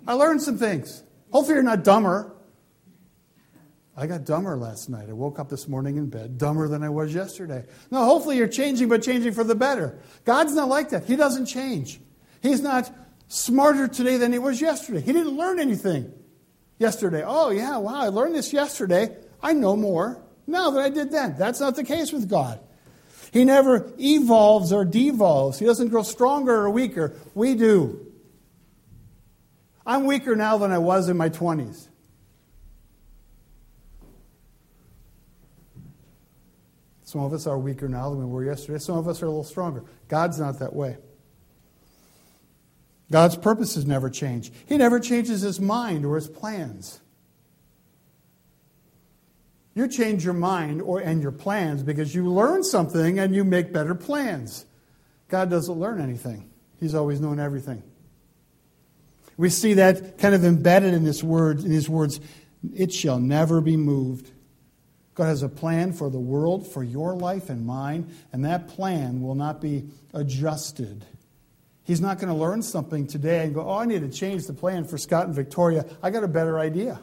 I 0.06 0.14
learned 0.14 0.42
some 0.42 0.58
things. 0.58 1.02
Hopefully 1.30 1.54
you're 1.54 1.62
not 1.62 1.84
dumber. 1.84 2.33
I 3.96 4.06
got 4.06 4.24
dumber 4.24 4.56
last 4.56 4.88
night. 4.88 5.08
I 5.08 5.12
woke 5.12 5.38
up 5.38 5.48
this 5.48 5.68
morning 5.68 5.96
in 5.96 6.10
bed, 6.10 6.36
dumber 6.36 6.66
than 6.66 6.82
I 6.82 6.88
was 6.88 7.14
yesterday. 7.14 7.64
No, 7.90 8.04
hopefully 8.04 8.36
you're 8.36 8.48
changing, 8.48 8.88
but 8.88 9.02
changing 9.02 9.32
for 9.34 9.44
the 9.44 9.54
better. 9.54 9.98
God's 10.24 10.54
not 10.54 10.68
like 10.68 10.90
that. 10.90 11.04
He 11.04 11.14
doesn't 11.14 11.46
change. 11.46 12.00
He's 12.42 12.60
not 12.60 12.92
smarter 13.28 13.86
today 13.86 14.16
than 14.16 14.32
he 14.32 14.38
was 14.38 14.60
yesterday. 14.60 15.00
He 15.00 15.12
didn't 15.12 15.36
learn 15.36 15.60
anything 15.60 16.12
yesterday. 16.78 17.22
Oh, 17.24 17.50
yeah, 17.50 17.76
wow, 17.76 18.00
I 18.00 18.08
learned 18.08 18.34
this 18.34 18.52
yesterday. 18.52 19.16
I 19.40 19.52
know 19.52 19.76
more 19.76 20.20
now 20.46 20.70
than 20.70 20.82
I 20.82 20.88
did 20.88 21.12
then. 21.12 21.36
That's 21.38 21.60
not 21.60 21.76
the 21.76 21.84
case 21.84 22.12
with 22.12 22.28
God. 22.28 22.58
He 23.32 23.44
never 23.44 23.92
evolves 23.98 24.72
or 24.72 24.84
devolves. 24.84 25.58
He 25.58 25.66
doesn't 25.66 25.88
grow 25.88 26.02
stronger 26.02 26.54
or 26.54 26.70
weaker. 26.70 27.14
We 27.34 27.54
do. 27.54 28.12
I'm 29.86 30.06
weaker 30.06 30.34
now 30.34 30.58
than 30.58 30.72
I 30.72 30.78
was 30.78 31.08
in 31.08 31.16
my 31.16 31.28
20s. 31.28 31.88
Some 37.14 37.22
of 37.22 37.32
us 37.32 37.46
are 37.46 37.56
weaker 37.56 37.88
now 37.88 38.10
than 38.10 38.18
we 38.18 38.24
were 38.24 38.44
yesterday. 38.44 38.80
Some 38.80 38.96
of 38.96 39.06
us 39.06 39.22
are 39.22 39.26
a 39.26 39.28
little 39.28 39.44
stronger. 39.44 39.84
God's 40.08 40.40
not 40.40 40.58
that 40.58 40.74
way. 40.74 40.96
God's 43.08 43.36
purposes 43.36 43.86
never 43.86 44.10
change. 44.10 44.50
He 44.66 44.76
never 44.76 44.98
changes 44.98 45.40
his 45.42 45.60
mind 45.60 46.04
or 46.04 46.16
his 46.16 46.26
plans. 46.26 46.98
You 49.76 49.86
change 49.86 50.24
your 50.24 50.34
mind 50.34 50.82
or, 50.82 50.98
and 50.98 51.22
your 51.22 51.30
plans 51.30 51.84
because 51.84 52.12
you 52.12 52.28
learn 52.28 52.64
something 52.64 53.20
and 53.20 53.32
you 53.32 53.44
make 53.44 53.72
better 53.72 53.94
plans. 53.94 54.66
God 55.28 55.50
doesn't 55.50 55.78
learn 55.78 56.00
anything, 56.00 56.50
He's 56.80 56.96
always 56.96 57.20
known 57.20 57.38
everything. 57.38 57.84
We 59.36 59.50
see 59.50 59.74
that 59.74 60.18
kind 60.18 60.34
of 60.34 60.44
embedded 60.44 60.94
in 60.94 61.04
this 61.04 61.22
word, 61.22 61.60
in 61.60 61.70
his 61.70 61.88
words, 61.88 62.18
it 62.74 62.92
shall 62.92 63.20
never 63.20 63.60
be 63.60 63.76
moved. 63.76 64.32
God 65.14 65.26
has 65.26 65.42
a 65.42 65.48
plan 65.48 65.92
for 65.92 66.10
the 66.10 66.18
world, 66.18 66.66
for 66.66 66.82
your 66.82 67.14
life 67.14 67.48
and 67.48 67.64
mine, 67.64 68.12
and 68.32 68.44
that 68.44 68.68
plan 68.68 69.22
will 69.22 69.36
not 69.36 69.60
be 69.60 69.84
adjusted. 70.12 71.04
He's 71.84 72.00
not 72.00 72.18
going 72.18 72.32
to 72.32 72.34
learn 72.34 72.62
something 72.62 73.06
today 73.06 73.44
and 73.44 73.54
go, 73.54 73.68
oh, 73.68 73.78
I 73.78 73.84
need 73.84 74.00
to 74.00 74.08
change 74.08 74.46
the 74.46 74.54
plan 74.54 74.84
for 74.84 74.98
Scott 74.98 75.26
and 75.26 75.34
Victoria. 75.34 75.84
I 76.02 76.10
got 76.10 76.24
a 76.24 76.28
better 76.28 76.58
idea. 76.58 77.00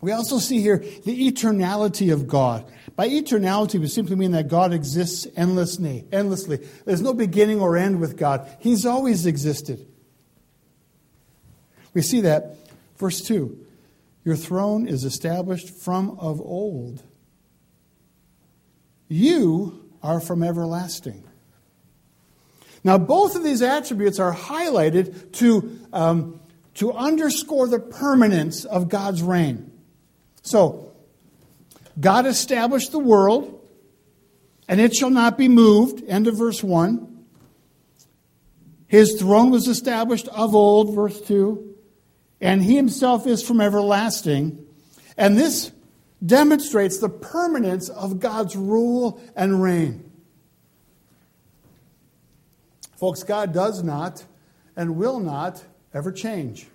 We 0.00 0.12
also 0.12 0.38
see 0.38 0.60
here 0.60 0.76
the 0.76 1.32
eternality 1.32 2.12
of 2.12 2.28
God. 2.28 2.70
By 2.94 3.08
eternality, 3.08 3.80
we 3.80 3.88
simply 3.88 4.14
mean 4.14 4.32
that 4.32 4.46
God 4.46 4.72
exists 4.72 5.26
endlessly. 5.36 6.04
Endlessly, 6.12 6.58
there's 6.84 7.02
no 7.02 7.14
beginning 7.14 7.60
or 7.60 7.76
end 7.76 7.98
with 7.98 8.16
God. 8.16 8.48
He's 8.60 8.86
always 8.86 9.26
existed. 9.26 9.84
We 11.94 12.02
see 12.02 12.20
that, 12.20 12.58
verse 12.98 13.22
two. 13.22 13.65
Your 14.26 14.34
throne 14.34 14.88
is 14.88 15.04
established 15.04 15.70
from 15.70 16.18
of 16.18 16.40
old. 16.40 17.00
You 19.06 19.88
are 20.02 20.18
from 20.18 20.42
everlasting. 20.42 21.22
Now, 22.82 22.98
both 22.98 23.36
of 23.36 23.44
these 23.44 23.62
attributes 23.62 24.18
are 24.18 24.34
highlighted 24.34 25.30
to, 25.34 25.78
um, 25.92 26.40
to 26.74 26.92
underscore 26.92 27.68
the 27.68 27.78
permanence 27.78 28.64
of 28.64 28.88
God's 28.88 29.22
reign. 29.22 29.70
So, 30.42 30.92
God 32.00 32.26
established 32.26 32.90
the 32.90 32.98
world, 32.98 33.60
and 34.66 34.80
it 34.80 34.92
shall 34.92 35.10
not 35.10 35.38
be 35.38 35.46
moved. 35.46 36.02
End 36.08 36.26
of 36.26 36.36
verse 36.36 36.64
1. 36.64 37.24
His 38.88 39.20
throne 39.20 39.50
was 39.50 39.68
established 39.68 40.26
of 40.28 40.52
old, 40.52 40.96
verse 40.96 41.20
2, 41.20 41.75
and 42.40 42.62
he 42.62 42.76
himself 42.76 43.26
is 43.26 43.42
from 43.42 43.60
everlasting. 43.60 44.66
And 45.16 45.36
this 45.36 45.72
demonstrates 46.24 46.98
the 46.98 47.08
permanence 47.08 47.88
of 47.88 48.20
God's 48.20 48.56
rule 48.56 49.20
and 49.34 49.62
reign. 49.62 50.10
Folks, 52.96 53.22
God 53.22 53.52
does 53.52 53.82
not 53.82 54.24
and 54.74 54.96
will 54.96 55.20
not 55.20 55.62
ever 55.92 56.12
change. 56.12 56.66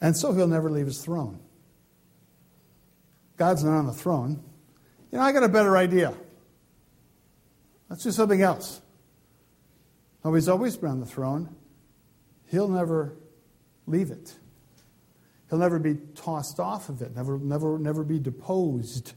And 0.00 0.16
so 0.16 0.32
he'll 0.32 0.46
never 0.46 0.70
leave 0.70 0.86
his 0.86 1.02
throne. 1.04 1.40
God's 3.36 3.64
not 3.64 3.76
on 3.76 3.86
the 3.86 3.92
throne. 3.92 4.42
You 5.10 5.18
know, 5.18 5.24
I 5.24 5.32
got 5.32 5.42
a 5.42 5.48
better 5.48 5.76
idea. 5.76 6.14
Let's 7.88 8.04
do 8.04 8.12
something 8.12 8.40
else. 8.40 8.80
Oh, 10.24 10.32
he's 10.34 10.48
always 10.48 10.76
been 10.76 10.90
on 10.90 11.00
the 11.00 11.06
throne. 11.06 11.54
He'll 12.50 12.68
never 12.68 13.14
leave 13.86 14.10
it. 14.10 14.34
He'll 15.48 15.58
never 15.58 15.78
be 15.78 15.96
tossed 16.14 16.60
off 16.60 16.88
of 16.88 17.02
it, 17.02 17.14
never, 17.14 17.38
never, 17.38 17.78
never 17.78 18.04
be 18.04 18.18
deposed 18.18 19.14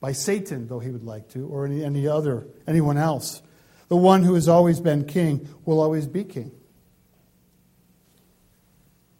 by 0.00 0.12
Satan, 0.12 0.68
though 0.68 0.80
he 0.80 0.90
would 0.90 1.04
like 1.04 1.28
to, 1.30 1.46
or 1.46 1.64
any, 1.64 1.84
any 1.84 2.06
other, 2.06 2.46
anyone 2.66 2.98
else. 2.98 3.42
The 3.88 3.96
one 3.96 4.22
who 4.22 4.34
has 4.34 4.48
always 4.48 4.80
been 4.80 5.04
king 5.04 5.48
will 5.64 5.80
always 5.80 6.06
be 6.06 6.24
king. 6.24 6.52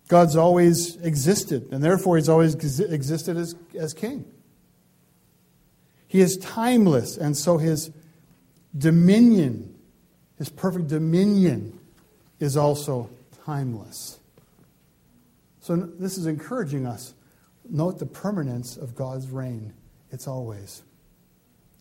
God's 0.09 0.37
always 0.37 0.97
existed, 0.97 1.68
and 1.73 1.83
therefore 1.83 2.16
he's 2.16 2.29
always 2.29 2.55
existed 2.55 3.37
as, 3.37 3.55
as 3.79 3.94
king. 3.94 4.25
He 6.07 6.20
is 6.20 6.37
timeless, 6.37 7.16
and 7.16 7.37
so 7.37 7.59
his 7.59 7.90
dominion, 8.77 9.75
his 10.37 10.49
perfect 10.49 10.88
dominion, 10.88 11.79
is 12.38 12.57
also 12.57 13.11
timeless. 13.45 14.19
So 15.61 15.77
this 15.77 16.19
is 16.19 16.27
encouraging 16.27 16.87
us. 16.87 17.15
Note 17.69 17.99
the 17.99 18.07
permanence 18.07 18.77
of 18.77 18.95
God's 18.95 19.29
reign. 19.29 19.73
It's 20.11 20.29
always. 20.29 20.83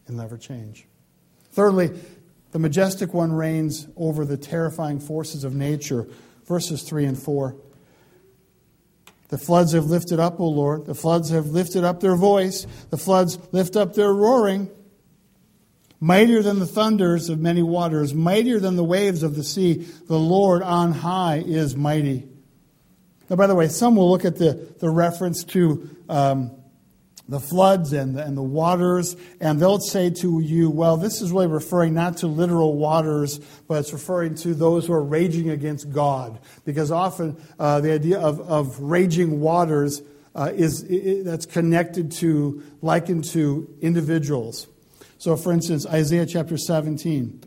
It'll 0.06 0.17
never 0.17 0.38
change. 0.38 0.86
Thirdly, 1.52 1.91
the 2.52 2.60
majestic 2.60 3.13
one 3.13 3.34
reigns 3.34 3.88
over 3.97 4.26
the 4.26 4.38
terrifying 4.38 4.99
forces 4.99 5.43
of 5.43 5.54
nature. 5.54 6.08
Verses 6.45 6.84
3 6.84 7.06
and 7.06 7.17
4. 7.17 7.56
The 9.30 9.38
floods 9.38 9.73
have 9.73 9.86
lifted 9.86 10.19
up, 10.19 10.39
O 10.39 10.47
Lord. 10.47 10.86
The 10.86 10.93
floods 10.93 11.30
have 11.30 11.47
lifted 11.47 11.84
up 11.84 11.99
their 11.99 12.15
voice. 12.15 12.67
The 12.89 12.97
floods 12.97 13.39
lift 13.52 13.76
up 13.76 13.95
their 13.95 14.13
roaring. 14.13 14.69
Mightier 16.03 16.41
than 16.43 16.59
the 16.59 16.67
thunders 16.67 17.29
of 17.29 17.39
many 17.39 17.63
waters, 17.63 18.13
mightier 18.13 18.59
than 18.59 18.75
the 18.75 18.83
waves 18.83 19.23
of 19.23 19.37
the 19.37 19.43
sea, 19.43 19.87
the 20.09 20.19
Lord 20.19 20.61
on 20.61 20.91
high 20.91 21.37
is 21.37 21.77
mighty. 21.77 22.27
Now, 23.29 23.37
by 23.37 23.47
the 23.47 23.55
way, 23.55 23.69
some 23.69 23.95
will 23.95 24.11
look 24.11 24.25
at 24.25 24.35
the, 24.35 24.75
the 24.79 24.89
reference 24.89 25.45
to 25.45 25.89
um, 26.09 26.51
the 27.29 27.39
floods 27.39 27.93
and 27.93 28.17
the, 28.17 28.23
and 28.25 28.35
the 28.35 28.43
waters, 28.43 29.15
and 29.39 29.61
they'll 29.61 29.79
say 29.79 30.09
to 30.09 30.41
you, 30.41 30.69
well, 30.69 30.97
this 30.97 31.21
is 31.21 31.31
really 31.31 31.47
referring 31.47 31.93
not 31.93 32.17
to 32.17 32.27
literal 32.27 32.75
waters, 32.75 33.39
but 33.69 33.75
it's 33.75 33.93
referring 33.93 34.35
to 34.35 34.53
those 34.53 34.85
who 34.85 34.91
are 34.91 35.01
raging 35.01 35.51
against 35.51 35.89
God. 35.89 36.37
Because 36.65 36.91
often 36.91 37.41
uh, 37.57 37.79
the 37.79 37.93
idea 37.93 38.19
of, 38.19 38.41
of 38.41 38.77
raging 38.81 39.39
waters 39.39 40.01
uh, 40.35 40.51
is 40.53 40.83
it, 40.83 41.23
that's 41.23 41.45
connected 41.45 42.11
to, 42.11 42.61
likened 42.81 43.23
to 43.23 43.73
individuals. 43.81 44.67
So, 45.23 45.38
for 45.38 45.53
instance, 45.53 45.86
Isaiah 45.86 46.25
chapter 46.25 46.57
17. 46.57 47.45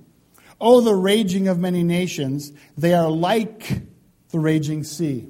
Oh, 0.58 0.80
the 0.80 0.94
raging 0.94 1.46
of 1.46 1.58
many 1.58 1.82
nations, 1.82 2.50
they 2.74 2.94
are 2.94 3.10
like 3.10 3.82
the 4.30 4.38
raging 4.38 4.82
sea. 4.82 5.28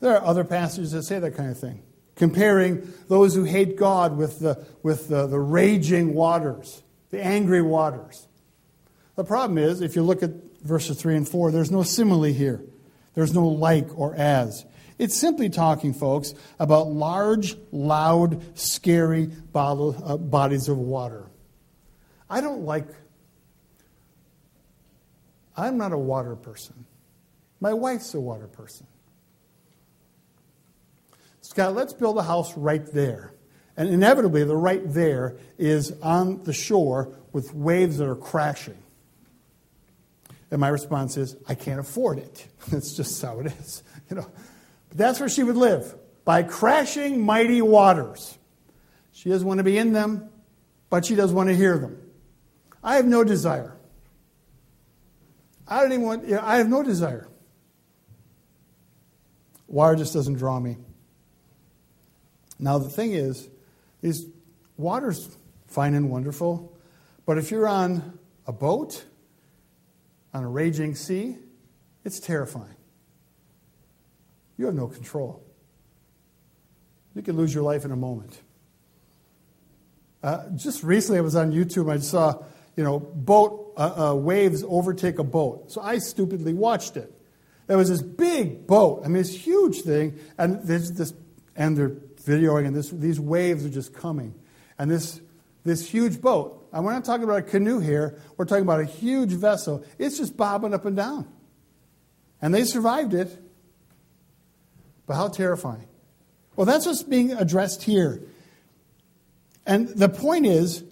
There 0.00 0.16
are 0.16 0.24
other 0.24 0.42
passages 0.42 0.90
that 0.90 1.04
say 1.04 1.20
that 1.20 1.36
kind 1.36 1.52
of 1.52 1.56
thing 1.56 1.84
comparing 2.16 2.92
those 3.06 3.36
who 3.36 3.44
hate 3.44 3.76
God 3.76 4.16
with 4.16 4.40
the, 4.40 4.66
with 4.82 5.06
the, 5.06 5.28
the 5.28 5.38
raging 5.38 6.12
waters, 6.12 6.82
the 7.10 7.24
angry 7.24 7.62
waters. 7.62 8.26
The 9.14 9.22
problem 9.22 9.56
is, 9.56 9.80
if 9.80 9.94
you 9.94 10.02
look 10.02 10.24
at 10.24 10.32
verses 10.64 11.00
3 11.00 11.18
and 11.18 11.28
4, 11.28 11.52
there's 11.52 11.70
no 11.70 11.84
simile 11.84 12.24
here. 12.24 12.64
There's 13.14 13.32
no 13.32 13.46
like 13.46 13.96
or 13.96 14.16
as. 14.16 14.64
It's 14.98 15.14
simply 15.14 15.50
talking, 15.50 15.94
folks, 15.94 16.34
about 16.58 16.88
large, 16.88 17.54
loud, 17.70 18.42
scary 18.58 19.30
uh, 19.54 20.16
bodies 20.16 20.68
of 20.68 20.78
water. 20.78 21.30
I 22.28 22.40
don't 22.40 22.62
like, 22.62 22.88
I'm 25.56 25.76
not 25.76 25.92
a 25.92 25.98
water 25.98 26.36
person. 26.36 26.84
My 27.60 27.72
wife's 27.72 28.14
a 28.14 28.20
water 28.20 28.46
person. 28.46 28.86
Scott, 31.40 31.74
let's 31.74 31.92
build 31.92 32.18
a 32.18 32.22
house 32.22 32.56
right 32.56 32.84
there. 32.92 33.34
And 33.76 33.88
inevitably, 33.88 34.44
the 34.44 34.56
right 34.56 34.82
there 34.84 35.36
is 35.58 35.92
on 36.02 36.42
the 36.44 36.52
shore 36.52 37.16
with 37.32 37.52
waves 37.54 37.98
that 37.98 38.08
are 38.08 38.16
crashing. 38.16 38.78
And 40.50 40.60
my 40.60 40.68
response 40.68 41.16
is, 41.16 41.36
I 41.48 41.54
can't 41.54 41.80
afford 41.80 42.18
it. 42.18 42.46
That's 42.70 42.96
just 42.96 43.20
how 43.20 43.40
it 43.40 43.46
is. 43.46 43.82
You 44.10 44.16
know, 44.16 44.30
but 44.90 44.98
that's 44.98 45.18
where 45.18 45.30
she 45.30 45.42
would 45.42 45.56
live 45.56 45.94
by 46.26 46.42
crashing 46.42 47.24
mighty 47.24 47.62
waters. 47.62 48.36
She 49.12 49.30
doesn't 49.30 49.48
want 49.48 49.58
to 49.58 49.64
be 49.64 49.78
in 49.78 49.94
them, 49.94 50.28
but 50.90 51.06
she 51.06 51.14
does 51.14 51.32
want 51.32 51.48
to 51.48 51.56
hear 51.56 51.78
them. 51.78 51.98
I 52.84 52.96
have 52.96 53.06
no 53.06 53.24
desire. 53.24 53.74
I 55.66 55.80
don't 55.80 55.92
even 55.92 56.04
want. 56.04 56.30
I 56.30 56.58
have 56.58 56.68
no 56.68 56.82
desire. 56.82 57.26
Water 59.66 59.96
just 59.96 60.12
doesn't 60.12 60.34
draw 60.34 60.60
me. 60.60 60.76
Now, 62.58 62.78
the 62.78 62.90
thing 62.90 63.14
is, 63.14 63.48
these 64.02 64.26
water's 64.76 65.36
fine 65.66 65.94
and 65.94 66.10
wonderful, 66.10 66.76
but 67.26 67.38
if 67.38 67.50
you're 67.50 67.66
on 67.66 68.18
a 68.46 68.52
boat, 68.52 69.04
on 70.32 70.44
a 70.44 70.48
raging 70.48 70.94
sea, 70.94 71.38
it's 72.04 72.20
terrifying. 72.20 72.76
You 74.56 74.66
have 74.66 74.74
no 74.74 74.86
control. 74.86 75.42
You 77.14 77.22
can 77.22 77.36
lose 77.36 77.54
your 77.54 77.62
life 77.62 77.84
in 77.84 77.90
a 77.90 77.96
moment. 77.96 78.40
Uh, 80.22 80.48
just 80.56 80.82
recently, 80.82 81.18
I 81.18 81.22
was 81.22 81.36
on 81.36 81.52
YouTube. 81.52 81.90
I 81.90 81.98
saw, 81.98 82.42
you 82.76 82.84
know, 82.84 82.98
boat 82.98 83.72
uh, 83.76 84.10
uh, 84.10 84.14
waves 84.14 84.64
overtake 84.66 85.18
a 85.18 85.24
boat. 85.24 85.70
So 85.72 85.80
I 85.80 85.98
stupidly 85.98 86.54
watched 86.54 86.96
it. 86.96 87.12
There 87.66 87.76
was 87.76 87.88
this 87.88 88.02
big 88.02 88.66
boat. 88.66 89.02
I 89.04 89.08
mean, 89.08 89.22
this 89.22 89.34
huge 89.34 89.80
thing, 89.80 90.18
and 90.36 90.62
there's 90.62 90.92
this, 90.92 91.14
and 91.56 91.76
they're 91.76 91.96
videoing, 92.24 92.66
and 92.66 92.76
this, 92.76 92.90
these 92.90 93.18
waves 93.18 93.64
are 93.64 93.70
just 93.70 93.94
coming. 93.94 94.34
And 94.78 94.90
this, 94.90 95.20
this 95.64 95.88
huge 95.88 96.20
boat, 96.20 96.68
and 96.72 96.84
we're 96.84 96.92
not 96.92 97.04
talking 97.04 97.24
about 97.24 97.38
a 97.38 97.42
canoe 97.42 97.78
here, 97.78 98.18
we're 98.36 98.44
talking 98.44 98.64
about 98.64 98.80
a 98.80 98.84
huge 98.84 99.30
vessel. 99.32 99.84
It's 99.98 100.18
just 100.18 100.36
bobbing 100.36 100.74
up 100.74 100.84
and 100.84 100.96
down. 100.96 101.28
And 102.42 102.54
they 102.54 102.64
survived 102.64 103.14
it. 103.14 103.40
But 105.06 105.14
how 105.14 105.28
terrifying. 105.28 105.86
Well, 106.56 106.66
that's 106.66 106.86
what's 106.86 107.02
being 107.02 107.32
addressed 107.32 107.82
here. 107.82 108.22
And 109.66 109.88
the 109.88 110.08
point 110.08 110.46
is, 110.46 110.84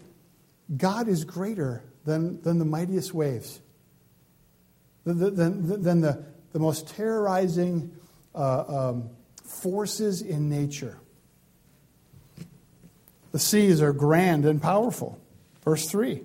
God 0.76 1.08
is 1.08 1.24
greater 1.24 1.82
than, 2.04 2.40
than 2.42 2.58
the 2.58 2.64
mightiest 2.64 3.12
waves, 3.12 3.60
than, 5.04 5.34
than, 5.34 5.82
than 5.82 6.00
the, 6.00 6.24
the 6.52 6.58
most 6.58 6.88
terrorizing 6.88 7.92
uh, 8.34 8.90
um, 8.90 9.10
forces 9.44 10.22
in 10.22 10.48
nature. 10.48 10.98
The 13.32 13.38
seas 13.38 13.80
are 13.80 13.92
grand 13.92 14.44
and 14.44 14.60
powerful. 14.60 15.18
Verse 15.64 15.88
3. 15.88 16.22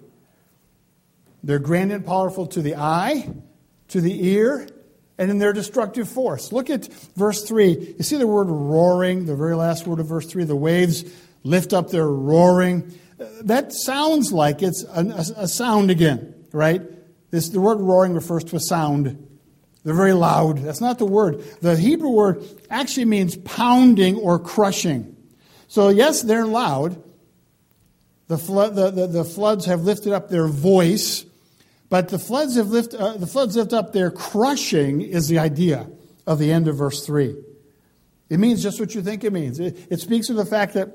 They're 1.43 1.59
grand 1.59 1.91
and 1.91 2.05
powerful 2.05 2.47
to 2.47 2.61
the 2.61 2.75
eye, 2.75 3.29
to 3.89 4.01
the 4.01 4.27
ear, 4.27 4.67
and 5.17 5.31
in 5.31 5.37
their 5.37 5.53
destructive 5.53 6.09
force. 6.09 6.51
Look 6.51 6.69
at 6.69 6.85
verse 7.15 7.43
3. 7.47 7.95
You 7.97 8.03
see 8.03 8.17
the 8.17 8.27
word 8.27 8.49
roaring, 8.49 9.25
the 9.25 9.35
very 9.35 9.55
last 9.55 9.87
word 9.87 9.99
of 9.99 10.07
verse 10.07 10.25
3. 10.27 10.43
The 10.43 10.55
waves 10.55 11.05
lift 11.43 11.73
up 11.73 11.89
their 11.89 12.07
roaring. 12.07 12.99
That 13.17 13.73
sounds 13.73 14.31
like 14.31 14.61
it's 14.61 14.83
a, 14.83 15.33
a 15.37 15.47
sound 15.47 15.89
again, 15.89 16.45
right? 16.51 16.81
This, 17.31 17.49
the 17.49 17.59
word 17.59 17.79
roaring 17.79 18.13
refers 18.13 18.43
to 18.45 18.55
a 18.55 18.59
sound. 18.59 19.27
They're 19.83 19.95
very 19.95 20.13
loud. 20.13 20.59
That's 20.59 20.81
not 20.81 20.99
the 20.99 21.05
word. 21.05 21.41
The 21.61 21.75
Hebrew 21.75 22.09
word 22.09 22.43
actually 22.69 23.05
means 23.05 23.35
pounding 23.37 24.17
or 24.17 24.37
crushing. 24.37 25.15
So, 25.67 25.89
yes, 25.89 26.21
they're 26.21 26.45
loud. 26.45 27.01
The, 28.27 28.37
flood, 28.37 28.75
the, 28.75 28.91
the, 28.91 29.07
the 29.07 29.23
floods 29.23 29.65
have 29.65 29.81
lifted 29.81 30.13
up 30.13 30.29
their 30.29 30.47
voice, 30.47 31.25
But 31.89 32.09
the 32.09 32.19
floods 32.19 32.55
have 32.55 32.67
lift, 32.67 32.93
uh, 32.93 33.17
the 33.17 33.27
floods 33.27 33.55
lift 33.55 33.73
up 33.73 33.93
their 33.93 34.11
crushing 34.11 35.01
is 35.01 35.27
the 35.27 35.39
idea 35.39 35.87
of 36.25 36.39
the 36.39 36.51
end 36.51 36.67
of 36.67 36.75
verse 36.75 37.05
3. 37.05 37.35
It 38.29 38.39
means 38.39 38.61
just 38.61 38.79
what 38.79 38.93
you 38.93 39.01
think 39.01 39.23
it 39.23 39.31
means. 39.31 39.59
It, 39.59 39.87
it 39.89 39.99
speaks 40.01 40.29
of 40.29 40.35
the 40.35 40.45
fact 40.45 40.73
that 40.73 40.89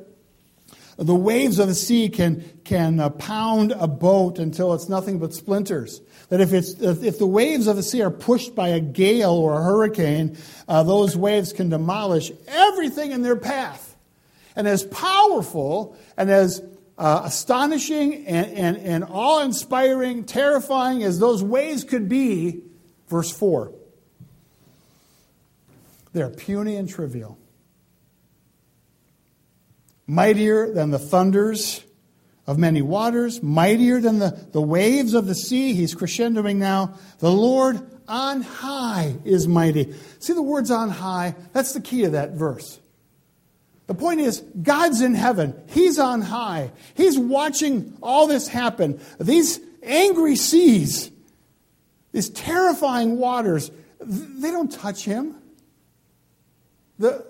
the 1.02 1.14
waves 1.14 1.58
of 1.58 1.68
the 1.68 1.74
sea 1.74 2.08
can, 2.08 2.44
can 2.64 3.00
uh, 3.00 3.10
pound 3.10 3.72
a 3.72 3.88
boat 3.88 4.38
until 4.38 4.74
it's 4.74 4.88
nothing 4.88 5.18
but 5.18 5.34
splinters. 5.34 6.00
That 6.28 6.40
if, 6.40 6.52
it's, 6.52 6.72
if 6.80 7.18
the 7.18 7.26
waves 7.26 7.66
of 7.66 7.76
the 7.76 7.82
sea 7.82 8.02
are 8.02 8.10
pushed 8.10 8.54
by 8.54 8.68
a 8.68 8.80
gale 8.80 9.32
or 9.32 9.58
a 9.58 9.62
hurricane, 9.62 10.36
uh, 10.68 10.82
those 10.82 11.16
waves 11.16 11.52
can 11.52 11.68
demolish 11.68 12.32
everything 12.46 13.12
in 13.12 13.22
their 13.22 13.36
path. 13.36 13.96
And 14.54 14.68
as 14.68 14.84
powerful 14.84 15.96
and 16.16 16.30
as 16.30 16.62
uh, 16.98 17.22
astonishing 17.24 18.26
and, 18.26 18.52
and, 18.52 18.76
and 18.76 19.04
awe 19.08 19.40
inspiring, 19.40 20.24
terrifying 20.24 21.02
as 21.02 21.18
those 21.18 21.42
waves 21.42 21.84
could 21.84 22.08
be, 22.08 22.62
verse 23.08 23.30
4, 23.30 23.72
they're 26.12 26.30
puny 26.30 26.76
and 26.76 26.88
trivial. 26.88 27.38
Mightier 30.06 30.72
than 30.72 30.90
the 30.90 30.98
thunders 30.98 31.84
of 32.46 32.58
many 32.58 32.82
waters, 32.82 33.42
mightier 33.42 34.00
than 34.00 34.18
the, 34.18 34.46
the 34.52 34.60
waves 34.60 35.14
of 35.14 35.26
the 35.26 35.34
sea. 35.34 35.74
He's 35.74 35.94
crescendoing 35.94 36.56
now. 36.56 36.94
The 37.18 37.30
Lord 37.30 37.80
on 38.08 38.42
high 38.42 39.14
is 39.24 39.46
mighty. 39.46 39.94
See 40.18 40.32
the 40.32 40.42
words 40.42 40.70
on 40.70 40.90
high? 40.90 41.34
That's 41.52 41.72
the 41.72 41.80
key 41.80 42.04
of 42.04 42.12
that 42.12 42.32
verse. 42.32 42.80
The 43.86 43.94
point 43.94 44.20
is, 44.20 44.40
God's 44.40 45.00
in 45.00 45.14
heaven. 45.14 45.54
He's 45.68 45.98
on 45.98 46.20
high. 46.20 46.72
He's 46.94 47.18
watching 47.18 47.96
all 48.02 48.26
this 48.26 48.48
happen. 48.48 49.00
These 49.20 49.60
angry 49.82 50.36
seas, 50.36 51.10
these 52.12 52.30
terrifying 52.30 53.18
waters, 53.18 53.70
they 54.00 54.50
don't 54.50 54.72
touch 54.72 55.04
him. 55.04 55.36
The, 56.98 57.24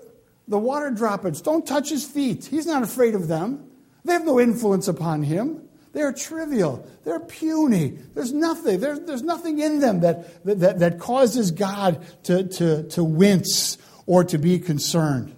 the 0.49 0.59
water 0.59 0.91
droplets 0.91 1.41
don't 1.41 1.67
touch 1.67 1.91
his 1.91 2.05
feet. 2.05 2.47
He's 2.47 2.67
not 2.67 2.83
afraid 2.83 3.15
of 3.15 3.29
them. 3.29 3.71
They 4.05 4.13
have 4.13 4.25
no 4.25 4.41
influence 4.41 4.89
upon 4.89 5.23
him. 5.23 5.69
They're 5.93 6.13
trivial. 6.13 6.87
They're 7.05 7.21
puny. 7.21 7.99
There's 8.15 8.33
nothing. 8.33 8.81
There's, 8.81 9.01
there's 9.01 9.23
nothing 9.23 9.59
in 9.59 9.81
them 9.81 10.01
that, 10.01 10.45
that, 10.45 10.79
that 10.79 10.99
causes 10.99 11.51
God 11.51 12.05
to, 12.25 12.45
to, 12.45 12.83
to 12.89 13.05
wince 13.05 13.79
or 14.07 14.25
to 14.25 14.39
be 14.39 14.59
concerned. 14.59 15.37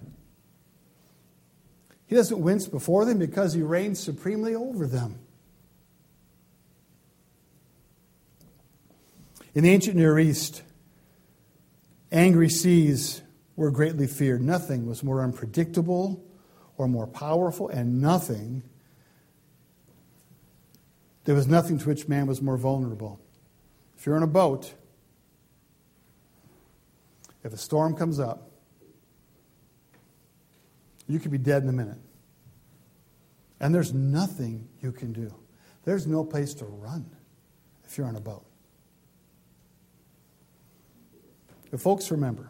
He 2.07 2.15
doesn't 2.15 2.39
wince 2.39 2.67
before 2.67 3.05
them 3.05 3.19
because 3.19 3.53
he 3.53 3.61
reigns 3.61 3.99
supremely 3.99 4.55
over 4.55 4.87
them. 4.87 5.19
In 9.53 9.63
the 9.63 9.71
ancient 9.71 9.95
Near 9.95 10.19
East, 10.19 10.63
angry 12.11 12.49
seas 12.49 13.21
were 13.55 13.71
greatly 13.71 14.07
feared. 14.07 14.41
Nothing 14.41 14.85
was 14.85 15.03
more 15.03 15.21
unpredictable 15.21 16.23
or 16.77 16.87
more 16.87 17.07
powerful, 17.07 17.69
and 17.69 18.01
nothing, 18.01 18.63
there 21.23 21.35
was 21.35 21.47
nothing 21.47 21.77
to 21.79 21.87
which 21.87 22.07
man 22.07 22.27
was 22.27 22.41
more 22.41 22.57
vulnerable. 22.57 23.19
If 23.97 24.05
you're 24.05 24.17
in 24.17 24.23
a 24.23 24.27
boat, 24.27 24.73
if 27.43 27.53
a 27.53 27.57
storm 27.57 27.95
comes 27.95 28.19
up, 28.19 28.51
you 31.07 31.19
could 31.19 31.31
be 31.31 31.37
dead 31.37 31.63
in 31.63 31.69
a 31.69 31.73
minute. 31.73 31.99
And 33.59 33.73
there's 33.73 33.93
nothing 33.93 34.67
you 34.81 34.91
can 34.91 35.13
do. 35.13 35.33
There's 35.85 36.07
no 36.07 36.25
place 36.25 36.53
to 36.55 36.65
run 36.65 37.09
if 37.85 37.97
you're 37.97 38.07
on 38.07 38.15
a 38.15 38.21
boat. 38.21 38.45
But 41.71 41.79
folks, 41.79 42.11
remember, 42.11 42.49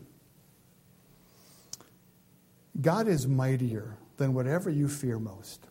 God 2.80 3.07
is 3.07 3.28
mightier 3.28 3.97
than 4.17 4.34
whatever 4.34 4.69
you 4.69 4.88
fear 4.88 5.19
most. 5.19 5.65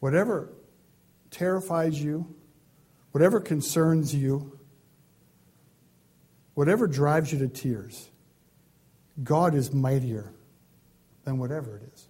Whatever 0.00 0.48
terrifies 1.30 2.02
you, 2.02 2.34
whatever 3.12 3.40
concerns 3.40 4.14
you, 4.14 4.58
whatever 6.54 6.86
drives 6.86 7.32
you 7.32 7.38
to 7.38 7.48
tears, 7.48 8.10
God 9.22 9.54
is 9.54 9.72
mightier 9.72 10.32
than 11.24 11.38
whatever 11.38 11.76
it 11.76 11.92
is. 11.94 12.08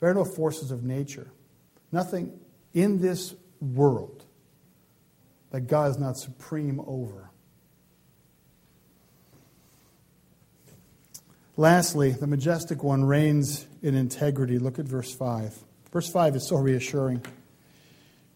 There 0.00 0.10
are 0.10 0.14
no 0.14 0.24
forces 0.24 0.70
of 0.70 0.82
nature, 0.82 1.30
nothing 1.92 2.38
in 2.72 3.00
this 3.00 3.34
world 3.60 4.24
that 5.50 5.62
God 5.62 5.90
is 5.90 5.98
not 5.98 6.16
supreme 6.16 6.80
over. 6.86 7.30
Lastly, 11.56 12.10
the 12.10 12.26
majestic 12.26 12.82
one 12.82 13.04
reigns 13.04 13.66
in 13.82 13.94
integrity. 13.94 14.58
Look 14.58 14.78
at 14.78 14.86
verse 14.86 15.14
5. 15.14 15.56
Verse 15.92 16.10
5 16.10 16.36
is 16.36 16.48
so 16.48 16.56
reassuring. 16.56 17.24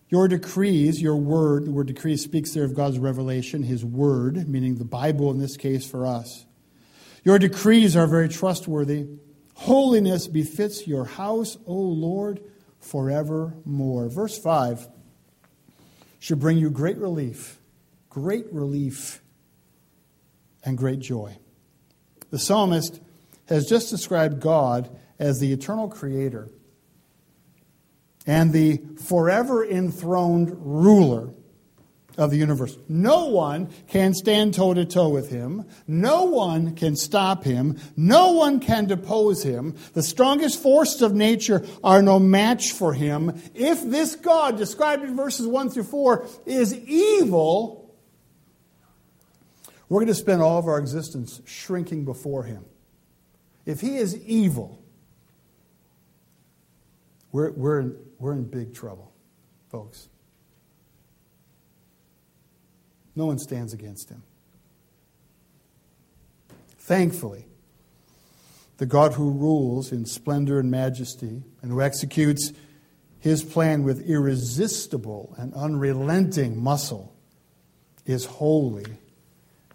Your 0.09 0.29
decrees, 0.29 1.03
your 1.03 1.17
word, 1.17 1.67
the 1.67 1.73
word 1.73 1.89
decree 1.89 2.17
speaks 2.17 2.53
there 2.53 2.65
of 2.65 2.75
God's 2.75 2.99
revelation, 2.99 3.63
his 3.63 3.85
word, 3.85 4.49
meaning 4.49 4.77
the 4.77 4.85
Bible 4.85 5.31
in 5.31 5.39
this 5.39 5.57
case 5.57 5.89
for 5.89 6.07
us. 6.07 6.47
Your 7.25 7.39
decrees 7.39 7.97
are 7.97 8.07
very 8.07 8.29
trustworthy. 8.29 9.07
Holiness 9.55 10.29
befits 10.29 10.87
your 10.87 11.05
house, 11.05 11.59
O 11.67 11.75
Lord, 11.75 12.41
forevermore. 12.79 14.09
Verse 14.09 14.39
5 14.39 14.89
should 16.21 16.39
bring 16.41 16.59
you 16.59 16.71
great 16.71 16.97
relief, 16.99 17.59
great 18.09 18.47
relief, 18.53 19.21
and 20.65 20.79
great 20.79 21.01
joy. 21.01 21.37
The 22.31 22.39
psalmist 22.39 23.01
has 23.49 23.67
just 23.67 23.91
described 23.91 24.41
God 24.41 24.91
as 25.19 25.41
the 25.41 25.53
eternal 25.53 25.89
creator 25.89 26.49
and 28.27 28.53
the 28.53 28.81
forever 29.07 29.65
enthroned 29.65 30.53
ruler 30.59 31.31
of 32.19 32.31
the 32.31 32.37
universe. 32.37 32.77
No 32.89 33.27
one 33.27 33.71
can 33.87 34.13
stand 34.13 34.53
toe 34.53 34.75
to 34.75 34.85
toe 34.85 35.09
with 35.09 35.31
him. 35.31 35.65
No 35.87 36.25
one 36.25 36.75
can 36.75 36.97
stop 36.97 37.45
him. 37.45 37.79
No 37.97 38.33
one 38.33 38.61
can 38.61 38.87
depose 38.87 39.43
him. 39.43 39.77
The 39.95 40.03
strongest 40.03 40.61
forces 40.61 41.01
of 41.01 41.15
nature 41.15 41.65
are 41.83 42.03
no 42.03 42.19
match 42.19 42.73
for 42.73 42.93
him. 42.93 43.41
If 43.55 43.83
this 43.89 44.17
God, 44.17 44.59
described 44.59 45.05
in 45.05 45.17
verses 45.17 45.47
1 45.47 45.71
through 45.71 45.85
4, 45.85 46.27
is 46.45 46.75
evil, 46.75 47.95
we're 49.89 50.01
going 50.01 50.09
to 50.09 50.15
spend 50.15 50.43
all 50.43 50.59
of 50.59 50.67
our 50.67 50.79
existence 50.79 51.41
shrinking 51.47 52.05
before 52.05 52.43
him. 52.43 52.65
If 53.69 53.83
he 53.83 53.99
is 53.99 54.17
evil, 54.25 54.83
we're, 57.33 57.51
we're, 57.51 57.81
in, 57.81 57.97
we're 58.19 58.33
in 58.33 58.45
big 58.45 58.75
trouble, 58.75 59.13
folks. 59.69 60.09
No 63.15 63.27
one 63.27 63.39
stands 63.39 63.75
against 63.75 64.09
him. 64.09 64.23
Thankfully, 66.79 67.45
the 68.79 68.87
God 68.87 69.13
who 69.13 69.33
rules 69.33 69.93
in 69.93 70.07
splendor 70.07 70.59
and 70.59 70.71
majesty 70.71 71.43
and 71.61 71.71
who 71.71 71.83
executes 71.83 72.55
his 73.19 73.43
plan 73.43 73.83
with 73.83 74.09
irresistible 74.09 75.35
and 75.37 75.53
unrelenting 75.53 76.59
muscle 76.59 77.15
is 78.07 78.25
holy 78.25 78.87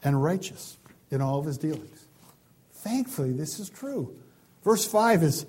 and 0.03 0.23
righteous 0.23 0.79
in 1.11 1.21
all 1.21 1.37
of 1.37 1.45
his 1.45 1.59
dealings. 1.59 2.02
Thankfully, 2.83 3.31
this 3.31 3.59
is 3.59 3.69
true. 3.69 4.13
Verse 4.61 4.85
5 4.85 5.23
is 5.23 5.45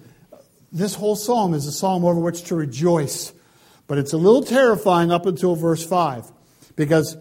this 0.70 0.94
whole 0.94 1.16
psalm 1.16 1.52
is 1.52 1.66
a 1.66 1.72
psalm 1.72 2.04
over 2.04 2.20
which 2.20 2.44
to 2.44 2.54
rejoice. 2.54 3.32
But 3.88 3.98
it's 3.98 4.12
a 4.12 4.16
little 4.16 4.42
terrifying 4.42 5.10
up 5.10 5.26
until 5.26 5.56
verse 5.56 5.84
5. 5.84 6.30
Because 6.76 7.16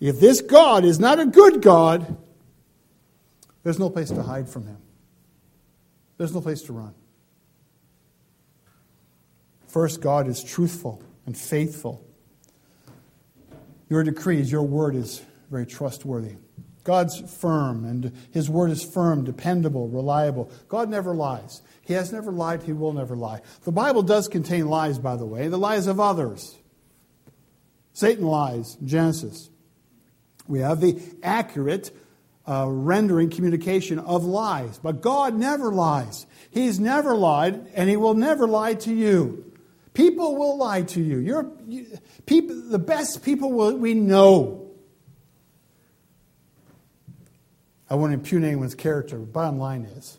if 0.00 0.20
this 0.20 0.42
God 0.42 0.84
is 0.84 1.00
not 1.00 1.18
a 1.18 1.24
good 1.24 1.62
God, 1.62 2.18
there's 3.62 3.78
no 3.78 3.88
place 3.88 4.10
to 4.10 4.22
hide 4.22 4.50
from 4.50 4.66
him. 4.66 4.76
There's 6.18 6.34
no 6.34 6.42
place 6.42 6.60
to 6.62 6.74
run. 6.74 6.94
First, 9.66 10.02
God 10.02 10.28
is 10.28 10.44
truthful 10.44 11.02
and 11.24 11.36
faithful. 11.36 12.06
Your 13.88 14.04
decrees, 14.04 14.52
your 14.52 14.62
word 14.62 14.94
is 14.94 15.22
very 15.50 15.66
trustworthy. 15.66 16.36
God's 16.84 17.20
firm, 17.38 17.84
and 17.84 18.12
His 18.30 18.48
word 18.48 18.70
is 18.70 18.84
firm, 18.84 19.24
dependable, 19.24 19.88
reliable. 19.88 20.50
God 20.68 20.88
never 20.88 21.14
lies. 21.14 21.62
He 21.82 21.94
has 21.94 22.12
never 22.12 22.30
lied, 22.30 22.62
He 22.62 22.72
will 22.72 22.92
never 22.92 23.16
lie. 23.16 23.40
The 23.62 23.72
Bible 23.72 24.02
does 24.02 24.28
contain 24.28 24.68
lies, 24.68 24.98
by 24.98 25.16
the 25.16 25.26
way, 25.26 25.48
the 25.48 25.58
lies 25.58 25.86
of 25.86 25.98
others. 25.98 26.56
Satan 27.92 28.26
lies, 28.26 28.76
Genesis. 28.84 29.50
We 30.46 30.60
have 30.60 30.80
the 30.80 31.00
accurate 31.22 31.90
uh, 32.46 32.66
rendering, 32.68 33.30
communication 33.30 33.98
of 33.98 34.24
lies. 34.24 34.78
But 34.78 35.00
God 35.00 35.34
never 35.34 35.72
lies. 35.72 36.26
He's 36.50 36.78
never 36.78 37.14
lied, 37.16 37.66
and 37.74 37.88
He 37.88 37.96
will 37.96 38.14
never 38.14 38.46
lie 38.46 38.74
to 38.74 38.94
you 38.94 39.52
People 39.94 40.34
will 40.34 40.58
lie 40.58 40.82
to 40.82 41.00
you. 41.00 41.18
You're, 41.18 41.50
you, 41.68 41.86
people, 42.26 42.60
the 42.68 42.80
best 42.80 43.24
people 43.24 43.52
will, 43.52 43.76
we 43.76 43.94
know. 43.94 44.63
I 47.94 47.96
won't 47.96 48.12
impugn 48.12 48.42
anyone's 48.42 48.74
character. 48.74 49.18
But 49.18 49.32
bottom 49.32 49.60
line 49.60 49.84
is, 49.84 50.18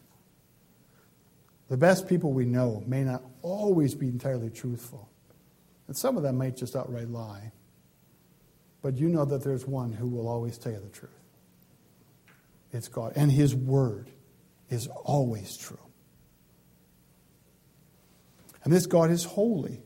the 1.67 1.75
best 1.75 2.07
people 2.07 2.31
we 2.31 2.45
know 2.45 2.81
may 2.87 3.03
not 3.03 3.21
always 3.41 3.93
be 3.93 4.07
entirely 4.07 4.49
truthful. 4.49 5.09
And 5.89 5.97
some 5.97 6.15
of 6.15 6.23
them 6.23 6.37
might 6.37 6.55
just 6.55 6.73
outright 6.73 7.09
lie. 7.09 7.51
But 8.81 8.95
you 8.95 9.09
know 9.09 9.25
that 9.25 9.43
there's 9.43 9.67
one 9.67 9.91
who 9.91 10.07
will 10.07 10.29
always 10.29 10.57
tell 10.57 10.71
you 10.71 10.79
the 10.79 10.87
truth. 10.87 11.11
It's 12.71 12.87
God. 12.87 13.11
And 13.17 13.29
His 13.29 13.53
Word 13.53 14.09
is 14.69 14.87
always 14.87 15.57
true. 15.57 15.77
And 18.63 18.71
this 18.71 18.85
God 18.85 19.11
is 19.11 19.25
holy. 19.25 19.81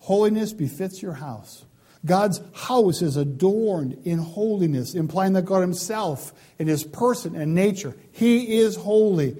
Holiness 0.00 0.52
befits 0.52 1.00
your 1.00 1.12
house. 1.12 1.65
God's 2.06 2.40
house 2.54 3.02
is 3.02 3.16
adorned 3.16 4.00
in 4.04 4.18
holiness, 4.18 4.94
implying 4.94 5.34
that 5.34 5.44
God 5.44 5.60
Himself, 5.60 6.32
in 6.58 6.68
His 6.68 6.84
person 6.84 7.34
and 7.34 7.54
nature, 7.54 7.94
He 8.12 8.58
is 8.58 8.76
holy. 8.76 9.36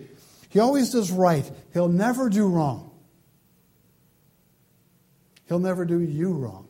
He 0.48 0.58
always 0.58 0.90
does 0.90 1.10
right. 1.10 1.50
He'll 1.72 1.88
never 1.88 2.28
do 2.28 2.48
wrong. 2.48 2.90
He'll 5.46 5.60
never 5.60 5.84
do 5.84 6.00
you 6.00 6.32
wrong. 6.32 6.68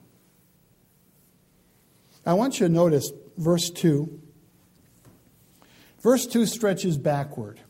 I 2.27 2.35
want 2.35 2.61
you 2.61 2.67
to 2.67 2.73
notice 2.73 3.11
verse 3.39 3.71
2. 3.71 4.21
Verse 6.03 6.27
2 6.27 6.45
stretches 6.47 6.99
backward. 6.99 7.61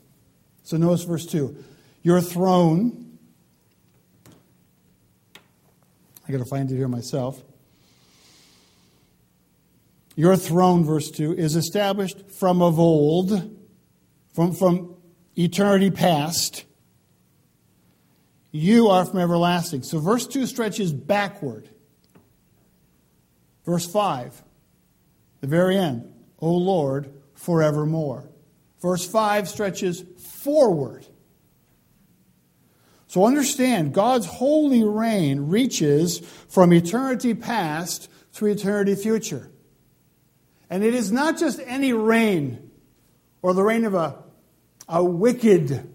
So 0.65 0.77
notice 0.79 1.05
verse 1.05 1.27
2. 1.27 1.65
Your 2.03 2.21
throne, 2.21 3.19
I 6.27 6.33
got 6.33 6.39
to 6.39 6.45
find 6.45 6.71
it 6.71 6.75
here 6.75 6.89
myself. 6.89 7.43
Your 10.17 10.35
throne, 10.35 10.83
verse 10.83 11.11
2, 11.11 11.35
is 11.35 11.57
established 11.57 12.31
from 12.31 12.63
of 12.63 12.79
old, 12.81 13.55
from, 14.33 14.55
from 14.55 14.97
eternity 15.37 15.91
past. 15.91 16.65
You 18.51 18.89
are 18.89 19.05
from 19.05 19.21
everlasting. 19.21 19.83
So 19.83 19.99
verse 20.01 20.27
2 20.27 20.47
stretches 20.47 20.91
backward. 20.95 21.69
Verse 23.67 23.87
5, 23.87 24.43
the 25.41 25.47
very 25.47 25.77
end, 25.77 26.15
O 26.39 26.53
Lord, 26.53 27.13
forevermore. 27.35 28.31
Verse 28.81 29.07
5 29.07 29.49
stretches 29.49 30.03
forward. 30.43 31.07
So 33.09 33.27
understand, 33.27 33.93
God's 33.93 34.27
holy 34.27 34.83
reign 34.83 35.49
reaches 35.49 36.21
from 36.49 36.73
eternity 36.73 37.35
past 37.35 38.09
to 38.35 38.47
eternity 38.47 38.95
future. 38.95 39.51
And 40.69 40.83
it 40.83 40.95
is 40.95 41.13
not 41.13 41.39
just 41.39 41.61
any 41.65 41.93
reign 41.93 42.71
or 43.43 43.55
the 43.55 43.63
reign 43.63 43.85
of 43.85 43.95
a, 43.95 44.23
a 44.89 45.05
wicked 45.05 45.93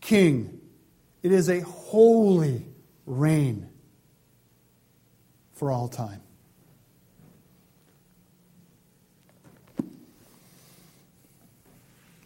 king, 0.00 0.60
it 1.22 1.32
is 1.32 1.48
a 1.48 1.60
holy 1.60 2.66
reign 3.06 3.68
for 5.54 5.70
all 5.70 5.88
time. 5.88 6.20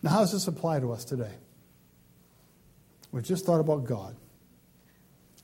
Now, 0.03 0.11
how 0.11 0.21
does 0.21 0.33
this 0.33 0.49
apply 0.49 0.81
to 0.81 0.93
us 0.93 1.05
today? 1.05 1.33
We've 3.11 3.25
just 3.25 3.47
thought 3.47 3.61
about 3.61 3.85
God, 3.85 4.17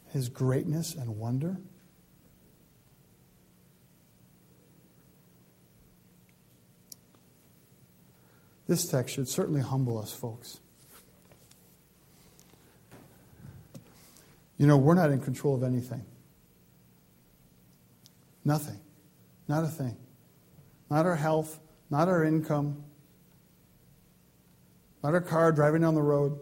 His 0.09 0.29
greatness 0.29 0.95
and 0.95 1.19
wonder. 1.19 1.57
This 8.71 8.87
text 8.87 9.17
should 9.17 9.29
certainly 9.29 9.63
humble 9.63 9.99
us, 9.99 10.13
folks. 10.13 10.61
You 14.59 14.69
know, 14.69 14.77
we're 14.77 14.95
not 14.95 15.11
in 15.11 15.21
control 15.21 15.57
of 15.57 15.65
anything. 15.65 16.05
Nothing. 18.45 18.79
Not 19.49 19.65
a 19.65 19.67
thing. 19.67 19.97
Not 20.89 21.05
our 21.05 21.17
health, 21.17 21.59
not 21.91 22.07
our 22.07 22.23
income, 22.23 22.85
not 25.03 25.15
our 25.15 25.21
car 25.21 25.51
driving 25.51 25.83
down 25.83 25.97
the 25.97 26.03
road. 26.03 26.39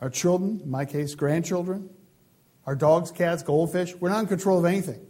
Our 0.00 0.08
children, 0.08 0.62
in 0.64 0.70
my 0.70 0.86
case, 0.86 1.14
grandchildren, 1.14 1.90
our 2.64 2.74
dogs, 2.74 3.10
cats, 3.10 3.42
goldfish, 3.42 3.94
we're 3.96 4.08
not 4.08 4.20
in 4.20 4.26
control 4.26 4.58
of 4.58 4.64
anything. 4.64 5.06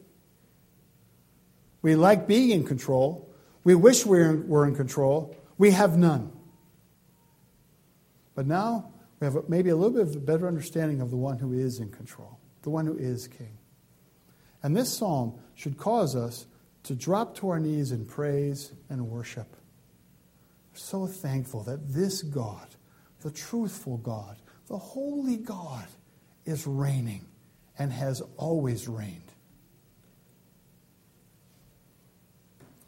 We 1.84 1.96
like 1.96 2.26
being 2.26 2.48
in 2.48 2.64
control. 2.64 3.28
We 3.62 3.74
wish 3.74 4.06
we 4.06 4.18
were 4.18 4.66
in 4.66 4.74
control. 4.74 5.36
We 5.58 5.72
have 5.72 5.98
none. 5.98 6.32
But 8.34 8.46
now 8.46 8.90
we 9.20 9.26
have 9.26 9.50
maybe 9.50 9.68
a 9.68 9.76
little 9.76 9.92
bit 9.92 10.08
of 10.08 10.16
a 10.16 10.18
better 10.18 10.48
understanding 10.48 11.02
of 11.02 11.10
the 11.10 11.18
one 11.18 11.38
who 11.38 11.52
is 11.52 11.80
in 11.80 11.90
control, 11.90 12.38
the 12.62 12.70
one 12.70 12.86
who 12.86 12.96
is 12.96 13.28
king. 13.28 13.58
And 14.62 14.74
this 14.74 14.96
psalm 14.96 15.38
should 15.56 15.76
cause 15.76 16.16
us 16.16 16.46
to 16.84 16.94
drop 16.94 17.36
to 17.36 17.50
our 17.50 17.60
knees 17.60 17.92
in 17.92 18.06
praise 18.06 18.72
and 18.88 19.10
worship. 19.10 19.54
So 20.72 21.06
thankful 21.06 21.64
that 21.64 21.92
this 21.92 22.22
God, 22.22 22.66
the 23.20 23.30
truthful 23.30 23.98
God, 23.98 24.38
the 24.68 24.78
holy 24.78 25.36
God, 25.36 25.84
is 26.46 26.66
reigning 26.66 27.26
and 27.78 27.92
has 27.92 28.22
always 28.38 28.88
reigned. 28.88 29.23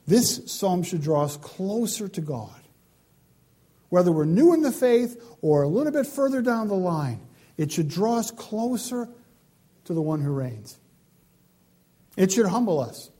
This 0.07 0.43
psalm 0.47 0.83
should 0.83 1.03
draw 1.03 1.25
us 1.25 1.37
closer 1.37 2.09
to 2.09 2.21
God. 2.21 2.61
Whether 3.89 4.13
we're 4.13 4.25
new 4.25 4.53
in 4.53 4.63
the 4.63 4.73
faith 4.73 5.21
or 5.43 5.63
a 5.63 5.69
little 5.69 5.93
bit 5.93 6.07
further 6.07 6.43
down 6.43 6.69
the 6.69 6.75
line, 6.75 7.21
it 7.57 7.73
should 7.73 7.89
draw 7.89 8.19
us 8.19 8.31
closer 8.31 9.09
to 9.85 9.95
the 9.95 10.03
one 10.03 10.21
who 10.21 10.31
reigns. 10.31 10.79
It 12.17 12.33
should 12.33 12.47
humble 12.47 12.81
us. 12.81 13.11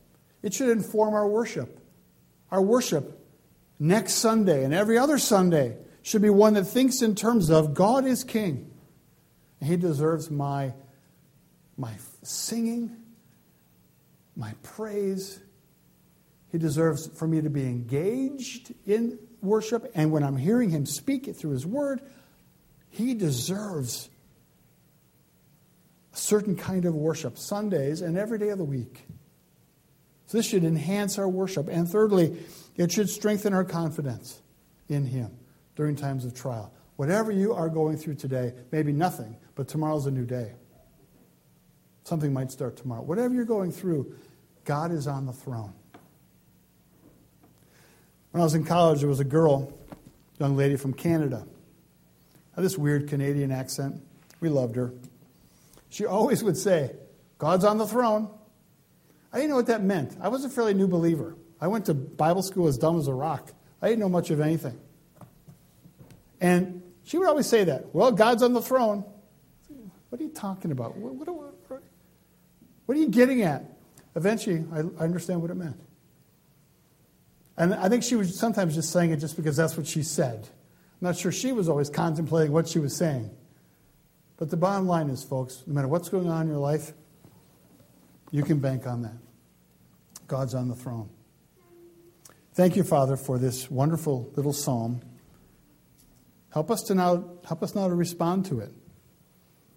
It 0.41 0.53
should 0.53 0.69
inform 0.69 1.13
our 1.13 1.27
worship. 1.27 1.79
Our 2.51 2.61
worship 2.61 3.25
next 3.79 4.15
Sunday 4.15 4.63
and 4.63 4.73
every 4.73 4.97
other 4.97 5.17
Sunday 5.17 5.77
should 6.01 6.21
be 6.21 6.29
one 6.29 6.53
that 6.53 6.65
thinks 6.65 7.01
in 7.01 7.15
terms 7.15 7.49
of 7.49 7.73
God 7.73 8.05
is 8.05 8.23
king. 8.23 8.71
And 9.59 9.69
he 9.69 9.77
deserves 9.77 10.29
my, 10.29 10.73
my 11.77 11.93
singing, 12.23 12.95
my 14.35 14.53
praise, 14.63 15.39
he 16.57 16.59
deserves 16.59 17.07
for 17.15 17.27
me 17.27 17.39
to 17.39 17.51
be 17.51 17.61
engaged 17.61 18.73
in 18.87 19.19
worship. 19.43 19.91
And 19.93 20.11
when 20.11 20.23
I'm 20.23 20.37
hearing 20.37 20.71
him 20.71 20.87
speak 20.87 21.27
it 21.27 21.33
through 21.33 21.51
his 21.51 21.67
word, 21.67 22.01
he 22.89 23.13
deserves 23.13 24.09
a 26.11 26.17
certain 26.17 26.55
kind 26.55 26.85
of 26.85 26.95
worship, 26.95 27.37
Sundays 27.37 28.01
and 28.01 28.17
every 28.17 28.39
day 28.39 28.49
of 28.49 28.57
the 28.57 28.63
week. 28.63 29.05
So 30.25 30.39
this 30.39 30.47
should 30.47 30.63
enhance 30.63 31.19
our 31.19 31.29
worship. 31.29 31.67
And 31.67 31.87
thirdly, 31.87 32.35
it 32.75 32.91
should 32.91 33.07
strengthen 33.07 33.53
our 33.53 33.63
confidence 33.63 34.41
in 34.89 35.05
him 35.05 35.37
during 35.75 35.95
times 35.95 36.25
of 36.25 36.33
trial. 36.33 36.73
Whatever 36.95 37.31
you 37.31 37.53
are 37.53 37.69
going 37.69 37.97
through 37.97 38.15
today, 38.15 38.55
maybe 38.71 38.93
nothing, 38.93 39.37
but 39.53 39.67
tomorrow's 39.67 40.07
a 40.07 40.11
new 40.11 40.25
day. 40.25 40.53
Something 42.03 42.33
might 42.33 42.49
start 42.49 42.77
tomorrow. 42.77 43.03
Whatever 43.03 43.35
you're 43.35 43.45
going 43.45 43.71
through, 43.71 44.15
God 44.65 44.91
is 44.91 45.05
on 45.05 45.27
the 45.27 45.33
throne. 45.33 45.75
When 48.37 48.43
I 48.43 48.45
was 48.45 48.53
in 48.53 48.65
college, 48.65 48.99
there 48.99 49.09
was 49.09 49.19
a 49.19 49.23
girl, 49.23 49.73
young 50.37 50.55
lady 50.55 50.75
from 50.75 50.93
Canada. 50.93 51.47
Had 52.53 52.63
this 52.63 52.77
weird 52.77 53.09
Canadian 53.09 53.51
accent. 53.51 53.99
We 54.41 54.49
loved 54.49 54.75
her. 54.75 54.93
She 55.89 56.05
always 56.05 56.43
would 56.43 56.55
say, 56.55 56.91
God's 57.39 57.65
on 57.65 57.79
the 57.79 57.87
throne. 57.87 58.29
I 59.33 59.37
didn't 59.37 59.49
know 59.49 59.55
what 59.55 59.65
that 59.65 59.81
meant. 59.81 60.15
I 60.21 60.27
was 60.27 60.45
a 60.45 60.49
fairly 60.49 60.75
new 60.75 60.87
believer. 60.87 61.35
I 61.59 61.65
went 61.65 61.85
to 61.85 61.95
Bible 61.95 62.43
school 62.43 62.67
as 62.67 62.77
dumb 62.77 62.99
as 62.99 63.07
a 63.07 63.11
rock. 63.11 63.53
I 63.81 63.87
didn't 63.87 64.01
know 64.01 64.09
much 64.09 64.29
of 64.29 64.39
anything. 64.39 64.79
And 66.39 66.83
she 67.05 67.17
would 67.17 67.27
always 67.27 67.47
say 67.47 67.63
that. 67.63 67.91
Well, 67.91 68.11
God's 68.11 68.43
on 68.43 68.53
the 68.53 68.61
throne. 68.61 69.03
What 70.09 70.21
are 70.21 70.23
you 70.23 70.29
talking 70.29 70.69
about? 70.69 70.95
What, 70.95 71.15
what, 71.15 71.27
what, 71.27 71.81
what 72.85 72.97
are 72.97 73.01
you 73.01 73.09
getting 73.09 73.41
at? 73.41 73.65
Eventually, 74.15 74.63
I, 74.71 74.81
I 75.01 75.05
understand 75.05 75.41
what 75.41 75.49
it 75.49 75.55
meant. 75.55 75.86
And 77.57 77.73
I 77.73 77.89
think 77.89 78.03
she 78.03 78.15
was 78.15 78.37
sometimes 78.37 78.75
just 78.75 78.91
saying 78.91 79.11
it 79.11 79.17
just 79.17 79.35
because 79.35 79.57
that's 79.57 79.75
what 79.75 79.87
she 79.87 80.03
said. 80.03 80.47
I'm 81.01 81.07
not 81.07 81.17
sure 81.17 81.31
she 81.31 81.51
was 81.51 81.67
always 81.69 81.89
contemplating 81.89 82.51
what 82.51 82.67
she 82.67 82.79
was 82.79 82.95
saying. 82.95 83.31
But 84.37 84.51
the 84.51 84.57
bottom 84.57 84.87
line 84.87 85.09
is, 85.09 85.23
folks, 85.23 85.63
no 85.65 85.73
matter 85.73 85.87
what's 85.87 86.09
going 86.09 86.29
on 86.29 86.43
in 86.43 86.47
your 86.49 86.59
life, 86.59 86.93
you 88.31 88.43
can 88.43 88.59
bank 88.59 88.85
on 88.85 89.01
that. 89.01 89.17
God's 90.27 90.53
on 90.53 90.67
the 90.67 90.75
throne. 90.75 91.09
Thank 92.53 92.75
you, 92.75 92.83
Father, 92.83 93.17
for 93.17 93.37
this 93.37 93.69
wonderful 93.69 94.31
little 94.35 94.53
psalm. 94.53 95.01
Help 96.49 96.71
us 96.71 96.83
to 96.83 96.95
now 96.95 97.25
help 97.47 97.63
us 97.63 97.75
now 97.75 97.87
to 97.87 97.95
respond 97.95 98.45
to 98.47 98.59
it. 98.59 98.71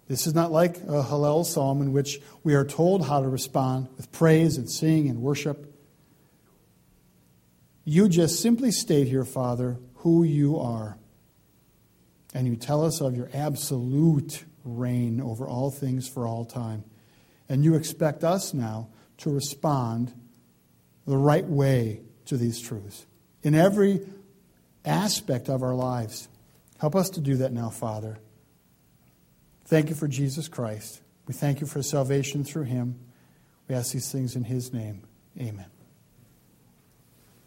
This 0.09 0.27
is 0.27 0.35
not 0.35 0.51
like 0.51 0.79
a 0.79 1.03
Hallel 1.03 1.45
psalm 1.45 1.83
in 1.83 1.93
which 1.93 2.21
we 2.43 2.55
are 2.55 2.65
told 2.65 3.07
how 3.07 3.21
to 3.21 3.29
respond 3.29 3.89
with 3.97 4.11
praise 4.11 4.57
and 4.57 4.69
sing 4.69 5.09
and 5.09 5.21
worship. 5.21 5.70
You 7.91 8.09
just 8.09 8.39
simply 8.39 8.71
state 8.71 9.09
here, 9.09 9.25
Father, 9.25 9.77
who 9.97 10.23
you 10.23 10.61
are. 10.61 10.97
And 12.33 12.47
you 12.47 12.55
tell 12.55 12.85
us 12.85 13.01
of 13.01 13.17
your 13.17 13.29
absolute 13.35 14.45
reign 14.63 15.21
over 15.21 15.49
all 15.49 15.73
things 15.73 16.07
for 16.09 16.25
all 16.25 16.45
time. 16.45 16.85
And 17.49 17.65
you 17.65 17.75
expect 17.75 18.23
us 18.23 18.55
now 18.55 18.91
to 19.17 19.31
respond 19.31 20.15
the 21.05 21.17
right 21.17 21.45
way 21.45 22.03
to 22.27 22.37
these 22.37 22.61
truths 22.61 23.07
in 23.43 23.57
every 23.57 24.07
aspect 24.85 25.49
of 25.49 25.65
our 25.65 25.75
lives. 25.75 26.29
Help 26.79 26.95
us 26.95 27.11
to 27.11 27.21
do 27.21 27.39
that 27.39 27.53
now, 27.53 27.71
Father. 27.71 28.19
Thank 29.65 29.89
you 29.89 29.97
for 29.97 30.07
Jesus 30.07 30.47
Christ. 30.47 31.01
We 31.27 31.35
thank 31.35 31.61
you 31.61 31.67
for 31.67 31.83
salvation 31.83 32.45
through 32.45 32.67
him. 32.67 33.01
We 33.67 33.75
ask 33.75 33.93
these 33.93 34.13
things 34.13 34.37
in 34.37 34.45
his 34.45 34.73
name. 34.73 35.03
Amen. 35.37 35.80